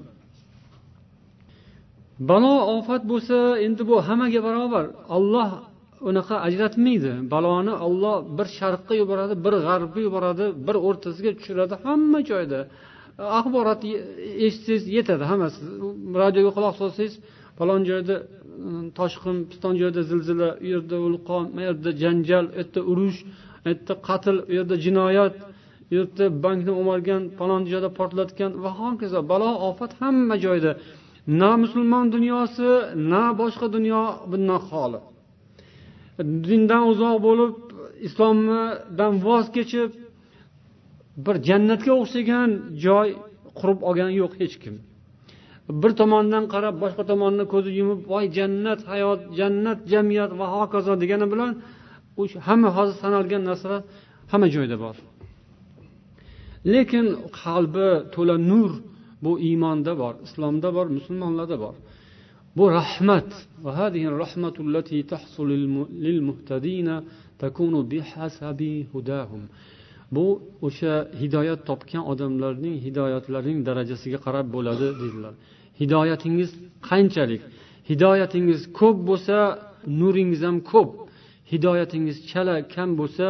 [2.30, 3.36] Balo ofat bo'lsa
[3.66, 4.84] endi bu hammaga barobar.
[5.16, 5.48] Olloh
[6.08, 7.12] unaqa ajratmaydi.
[7.34, 12.60] Baloni olloh bir sharqqa yuboradi bir g'arbga yuboradi bir o'rtasiga tushiradi hamma joyda.
[13.38, 13.80] Axborot
[14.46, 15.60] eshitsangiz yetadi hammasi.
[16.22, 17.14] Radioga quloq solsangiz
[17.58, 18.16] falon joyda
[18.98, 23.18] toshqin piston joyda zilzila u yerda vulqon bu yerda janjal u yerda urush
[23.64, 25.34] u yerda qatl u yerda jinoyat
[25.94, 30.72] yurtda bankni o'margan falon joyda portlatgan va hokazo balo ofat hamma joyda
[31.40, 32.68] na musulmon dunyosi
[33.10, 34.98] na boshqa dunyo bundan xoli.
[36.46, 37.52] Dindan uzoq bo'lib
[38.06, 39.90] islomdan voz kechib
[41.24, 42.50] bir jannatga o'xshagan
[42.84, 43.08] joy
[43.58, 44.74] qurib olgani yo'q hech kim.
[45.82, 51.26] Bir tomondan qarab boshqa tomonni ko'zi yumib voy jannat hayot jannat jamiyat va hokazo degani
[51.32, 51.52] bilan
[52.20, 53.80] o'sha hamma hozir sanalgan narsalar
[54.32, 54.96] hamma joyda bor.
[56.74, 57.06] Lekin
[57.40, 58.70] qalbi to'la nur
[59.24, 61.74] bu iymonda bor islomda bor musulmonlarda bor.
[62.58, 63.30] Bu rahmat.
[70.16, 70.26] Bu
[70.66, 75.34] o'sha hidoyat topgan odamlarning hidoyatlarining darajasiga qarab bo'ladi dedilar
[75.80, 76.50] hidoyatingiz
[76.88, 77.42] qanchalik?
[77.90, 79.36] Hidoyatingiz ko'p bo'lsa
[80.00, 80.90] nuringiz ham ko'p.
[81.52, 83.26] Hidoyatingiz chala kam bo'lsa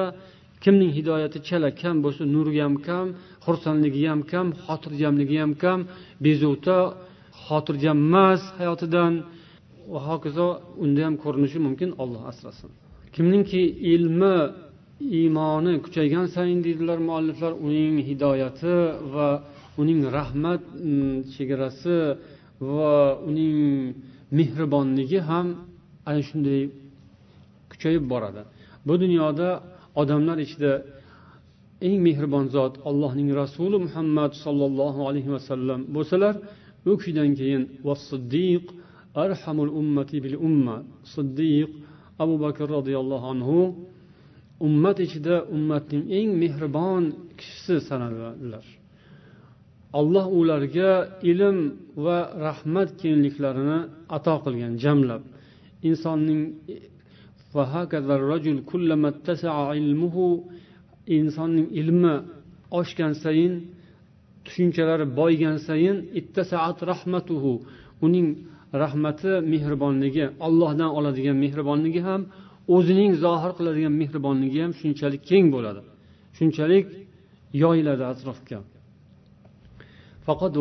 [0.65, 3.07] kimning hidoyati chala kam bo'lsa nuri ham kam
[3.45, 5.79] xursandligi ham kam xotirjamligi ham kam.
[6.25, 6.79] Bezovta
[7.47, 9.13] xotirjam emas hayotidan.
[9.93, 10.47] Va hokazo
[10.85, 12.71] unda ham ko'rinishi mumkin olloh asrasin.
[13.15, 13.63] Kimningki
[13.95, 14.37] ilmi
[15.19, 18.75] iymoni kuchaygan sayin deydilar mualliflar uning hidoyati
[19.15, 19.29] va
[19.81, 21.97] uning rahmat mm, chegarasi
[22.61, 22.95] va
[23.29, 23.59] uning
[24.39, 25.47] mehribonligi ham
[26.09, 26.61] ana shunday
[27.71, 28.43] kuchayib boradi.
[28.87, 29.49] Bu dunyoda
[30.01, 30.73] odamlar ichida
[31.87, 36.35] eng mehribon zot allohning rasuli muhammad sollallohu alayhi vasallam bo'lsalar
[36.91, 37.63] u kishidan keyin
[38.11, 38.65] siddiq
[39.25, 40.77] arhamul ummati bil umma
[41.15, 41.71] siddiq
[42.23, 43.59] abu bakr roziyallohu anhu
[44.67, 47.05] ummat ichida ummatning eng mehribon
[47.39, 48.65] kishisi sanaladilar.
[50.01, 50.91] Alloh ularga
[51.31, 51.59] ilm
[52.05, 53.81] va rahmat kengliklarini
[54.17, 55.23] ato qilgan jamlab.
[55.89, 56.43] Insonning
[61.19, 62.15] insonning ilmi
[62.81, 63.55] oshgan sayin
[64.45, 67.53] tushunchalari boygan sayin ittasaat rahmatuhu.
[68.07, 68.29] Uning
[68.83, 72.23] rahmati mehribonligi ollohdan oladigan mehribonligi ham
[72.77, 75.81] o'zining zohir qiladigan mehribonligi ham shunchalik keng bo'ladi.
[76.39, 76.87] Shunchalik
[77.63, 78.59] yoyiladi atrofga.
[80.27, 80.55] Faqat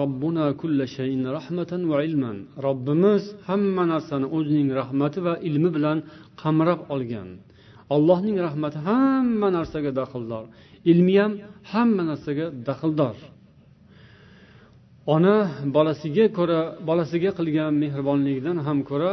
[0.00, 2.36] robbuna kulla shayin rahmatan va ilman.
[2.66, 5.98] Robbimiz hamma narsani o'zining rahmati va ilmi bilan
[6.42, 7.28] qamrab olgan.
[7.94, 10.44] Allohning rahmati hamma narsaga daxldor.
[10.90, 11.32] Ilmi ham
[11.72, 13.16] hamma narsaga daxldor.
[15.14, 15.36] Ona
[15.76, 19.12] bolasiga ko'ra bolasiga qilgan mehribonligidan ham ko'ra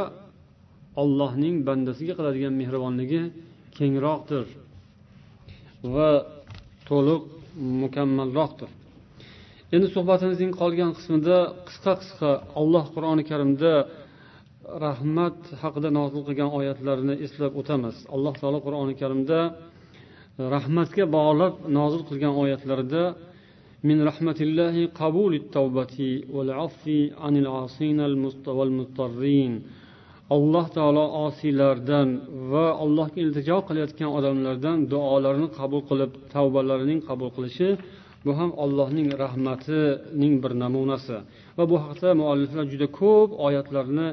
[1.02, 3.22] ollohning bandasiga qiladigan mehribonligi
[3.78, 4.46] kengroqdir
[5.94, 6.10] va
[6.90, 7.22] to'liq
[7.82, 8.70] mukammalroqdir.
[9.75, 11.39] endi suhbatimizning qolgan qismida
[11.69, 12.31] qisqa qisqa
[12.61, 13.73] alloh qur'oni karimda
[14.87, 19.39] rahmat haqida nozil qilgan oyatlarni eslab o'tamiz alloh taolo qur'oni karimda
[20.55, 23.05] rahmatga bog'lab nozil qilgan oyatlarida
[23.91, 25.97] من رحمة الله قبول التوبة
[26.35, 27.99] والعفو عن العاصين
[28.59, 29.53] والمضطرين
[30.37, 32.09] alloh taolo osiylardan
[32.51, 37.69] va allohga iltijo qilayotgan odamlardan duolarini qabul qilib tavbalarining qabul qilishi
[38.26, 41.18] bu ham allohning rahmatining bir namunasi.
[41.58, 44.08] Va bu haqida mualliflar juda ko'p oyatlarni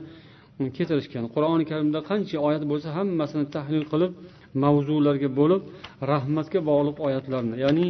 [0.76, 1.24] keltirishgan.
[1.34, 4.12] Qur'oni karimda qancha oyat bo'lsa hammasini tahlil qilib
[4.64, 5.62] mavzularga bo'lib
[6.12, 7.54] rahmatga bog'liq oyatlarni.
[7.64, 7.86] Ya'ni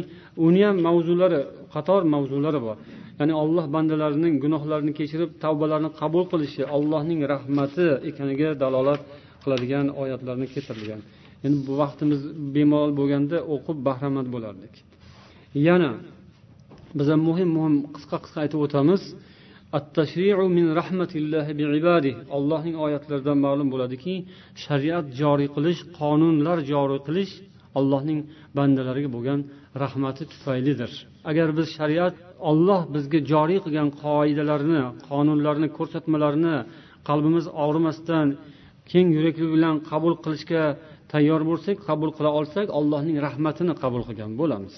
[0.47, 1.39] uni ham mavzulari
[1.75, 2.77] qator mavzulari bor.
[3.19, 9.01] Ya'ni olloh bandalarining gunohlarini kechirib tavbalarini qabul qilishi allohning rahmati ekaniga dalolat
[9.43, 11.01] qiladigan oyatlarni keltirilgan.
[11.45, 12.21] Endi bu vaqtimiz
[12.55, 14.73] bemalol bo'lganda o'qib bahramand bo'lardik.
[15.53, 15.91] Yana
[16.97, 19.01] biz ham muhim muhim qisqa qisqa aytib o'tamiz.
[22.37, 24.13] Allohning oyatlaridan ma'lum bo'ladiki
[24.63, 27.33] shariat joriy qilish qonunlar joriy qilish
[27.79, 28.19] allohning
[28.57, 29.39] bandalariga bo'lgan
[29.83, 30.91] rahmati tufaylidir.
[31.29, 32.15] Agar biz shariat
[32.49, 36.55] olloh bizga joriy qilgan qoidalarni qonunlarni ko'rsatmalarni
[37.09, 38.27] qalbimiz og'rimasdan
[38.91, 40.63] keng yuraklik bilan qabul qilishga
[41.13, 44.75] tayyor bo'lsak qabul qila olsak allohning rahmatini qabul qilgan bo'lamiz.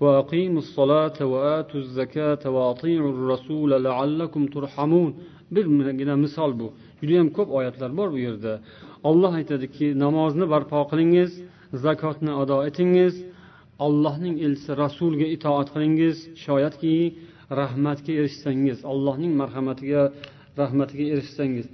[0.00, 5.14] وأقيموا الصلاة وآتوا الزكاة وأطيعوا الرسول لعلكم ترحمون
[5.54, 6.66] birgina misol bu
[7.00, 8.52] judayam ko'p oyatlar bor bu yerda
[9.08, 11.30] olloh aytadiki namozni barpo qilingiz
[11.84, 13.14] zakotni ado etingiz
[13.86, 16.94] allohning elchisi rasulga itoat qilingiz shoyatki
[17.60, 20.02] rahmatga erishsangiz allohning marhamatiga
[20.60, 21.66] rahmatiga erishsangiz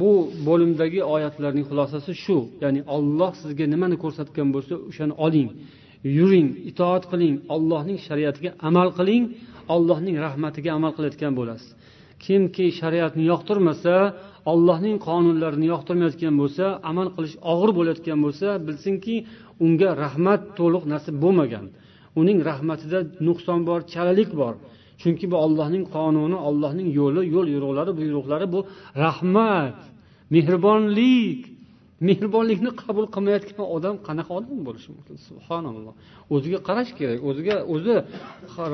[0.00, 0.12] bu
[0.48, 5.48] bo'limdagi oyatlarning xulosasi shu ya'ni olloh sizga nimani ko'rsatgan bo'lsa o'shani oling
[6.17, 9.23] Yuring itoat qiling allohning shariatiga amal qiling
[9.75, 11.69] allohning rahmatiga amal qilayotgan bo'lasiz.
[12.25, 13.93] Kimki shariatni yoqtirmasa
[14.51, 19.15] allohning qonunlarini yoqtirmayotgan bo'lsa amal qilish og'ir bo'layotgan bo'lsa bilsinki
[19.65, 21.65] unga rahmat to'liq nasib bo'lmagan.
[22.21, 24.53] Uning rahmatida nuqson bor chalalik bor.
[25.01, 28.59] Chunki bu ollohning qonuni ollohning yo'li yo'l yo'riqlari buyruqlari bu
[29.05, 29.77] rahmat
[30.35, 31.41] mehribonlik
[32.07, 35.15] mehribonlikni qabul qilmayotgan odam qanaqa odam bo'lishi mumkin?
[35.29, 35.93] Subhanalloh.
[36.35, 37.95] O'ziga qarash kerak o'ziga o'zi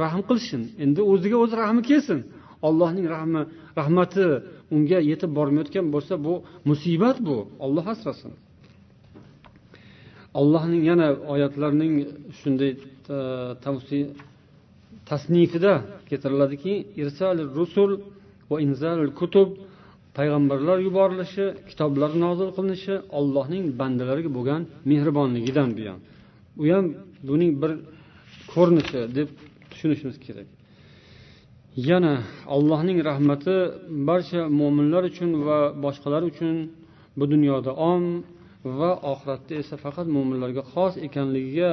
[0.02, 0.62] rahm qilsin.
[0.84, 2.20] Endi o'ziga o'zi rahmi kelsin.
[2.68, 3.42] Allohning rahmi
[3.80, 4.26] rahmati
[4.76, 6.34] unga yetib bormayotgan bo'lsa bu
[6.70, 7.38] musibat bu.
[7.66, 8.32] Olloh asrasin.
[10.40, 11.94] Allohning yana oyatlarining
[12.40, 12.72] shunday
[13.16, 13.18] e,
[15.10, 15.74] tasnifida
[16.10, 17.92] keltiriladiki irsal rusul
[18.50, 19.50] va inzalul kutub
[20.18, 24.62] payg'ambarlar yuborilishi kitoblar nozil qilinishi allohning bandalariga bo'lgan
[24.92, 26.00] mehribonligidan buyon.
[26.62, 26.86] U ham
[27.30, 27.72] buning bir
[28.54, 29.28] ko'rinishi deb
[29.72, 30.48] tushunishimiz kerak.
[31.90, 32.14] Yana
[32.56, 33.56] allohning rahmati
[34.10, 36.56] barcha mo'minlar uchun va boshqalar uchun
[37.20, 38.04] bu dunyoda om
[38.80, 41.72] va oxiratda esa faqat mo'minlarga xos ekanligiga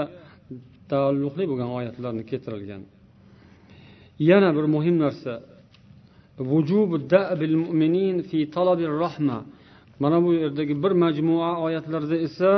[0.91, 2.83] taalluqli bo'lgan oyatlarni keltirilgan.
[4.31, 5.33] Yana bir muhim narsa.
[10.01, 12.53] Mana bu yerdagi bir majmua oyatlarda esa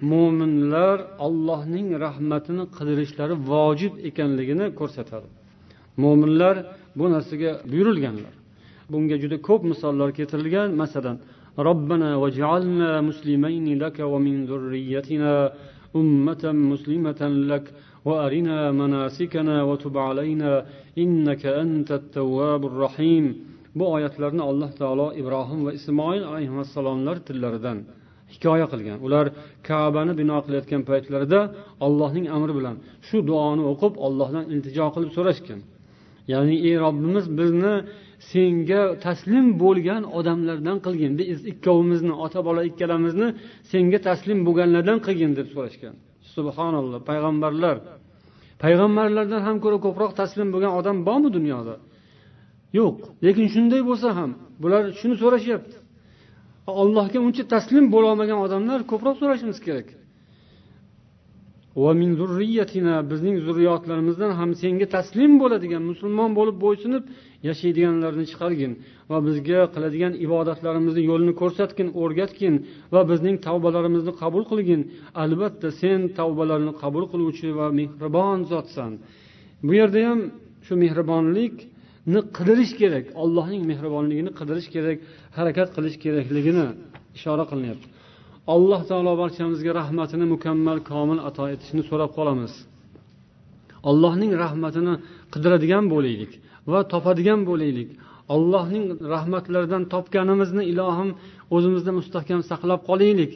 [0.00, 5.28] mo'minlar allohning rahmatini qidirishlari vojib ekanligini ko'rsatadi.
[6.02, 6.56] Mo'minlar
[6.98, 8.34] bu narsaga buyurilganlar.
[8.92, 10.68] Bunga juda ko'p misollar keltirilgan.
[10.82, 11.16] Masalan
[11.66, 15.34] robbana vaj'alna muslimayni laka va min zurriyatina
[16.00, 17.32] ummatan muslimatan
[18.07, 20.51] lak وأرنا مناسكنا وتب علينا
[21.03, 23.25] إنك أنت التواب الرحيم
[23.75, 27.77] bu oyatlarni alloh taolo ibrohim va ismoil alayhissalomlar tillaridan
[28.33, 29.25] hikoya qilgan ular
[29.67, 31.39] kabani bino qilayotgan paytlarida
[31.85, 32.75] allohning amri bilan
[33.07, 35.59] shu duoni o'qib ollohdan iltijo qilib so'rashgan
[36.33, 37.73] ya'ni ey robbimiz bizni
[38.31, 43.27] senga taslim bo'lgan odamlardan qilgin biz ikkovimizni ota bola ikkalamizni
[43.71, 45.95] senga taslim bo'lganlardan qilgin deb so'rashgan
[46.36, 47.76] Subhanalloh payg'ambarlar.
[48.62, 51.74] Payg'ambarlardan ham ko'ra ko'proq taslim bo'lgan odam bormi dunyoda?
[52.78, 52.96] Yo'q.
[53.24, 54.30] Lekin shunday bo'lsa ham
[54.62, 55.76] bular shuni so'rashyapti.
[56.82, 59.86] Allohga uncha taslim bo'lolmagan odamlar ko'proq so'rashimiz kerak.
[63.10, 67.02] Bizning zurriyotlarimizdan ham senga taslim bo'ladigan musulmon bo'lib bo'ysunib
[67.48, 68.72] yashaydiganlarni chiqargin
[69.10, 72.54] va bizga qiladigan ibodatlarimizni yo'lini ko'rsatgin o'rgatgin
[72.94, 74.80] va bizning tavbalarimizni qabul qilgin.
[75.24, 78.92] Albatta sen tavbalarni qabul qiluvchi va mehribon zotsan.
[79.66, 80.20] Bu yerda ham
[80.66, 84.98] shu mehribonlikni qidirish kerak allohning mehribonligini qidirish kerak
[85.38, 86.66] harakat qilish kerakligini
[87.18, 87.88] ishora qilinyapti.
[88.54, 92.52] Alloh taolo barchamizga rahmatini mukammal komil ato etishini so'rab qolamiz.
[93.90, 94.94] Allohning rahmatini
[95.32, 96.32] qidiradigan bo'laylik
[96.70, 97.88] va topadigan bo'laylik.
[98.34, 98.84] Allohning
[99.14, 101.10] rahmatlaridan topganimizni ilohim
[101.56, 103.32] o'zimizda mustahkam saqlab qolaylik.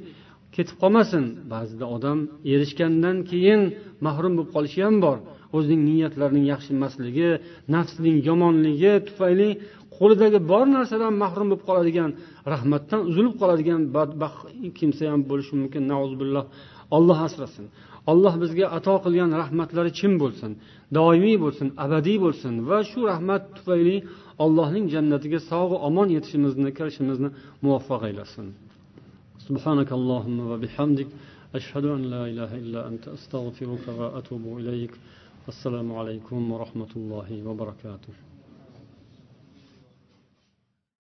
[0.55, 1.25] Ketib qolmasin.
[1.53, 2.19] Ba'zida odam
[2.53, 3.61] erishgandan keyin
[4.07, 5.19] mahrum bo'lib qolishi ham bor.
[5.57, 7.31] O'zining niyatlarining yaxshi emasligi
[7.75, 9.49] nafsining yomonligi tufayli
[9.98, 12.12] qo'lidagi bor narsadan mahrum bo'lib qoladigan
[12.54, 14.42] rahmatdan uzilib qoladigan badbaxt
[14.78, 16.46] kimsa ham bo'lishi mumkin nauzubilloh
[16.98, 17.66] olloh asrasin
[18.12, 20.52] alloh bizga ato qilgan rahmatlari chin bo'lsin
[20.98, 23.98] doimiy bo'lsin abadiy bo'lsin va shu rahmat tufayli
[24.44, 27.30] allohning jannatiga sog'u omon yetishimizni kirishimizni
[27.64, 28.48] muvaffaq aylasin
[29.48, 31.10] سبحانك اللهم وبحمدك
[31.56, 34.94] أشهد أن لا إله إلا أنت أستغفرك وأتوب إليك
[35.48, 38.14] السلام عليكم ورحمة الله وبركاته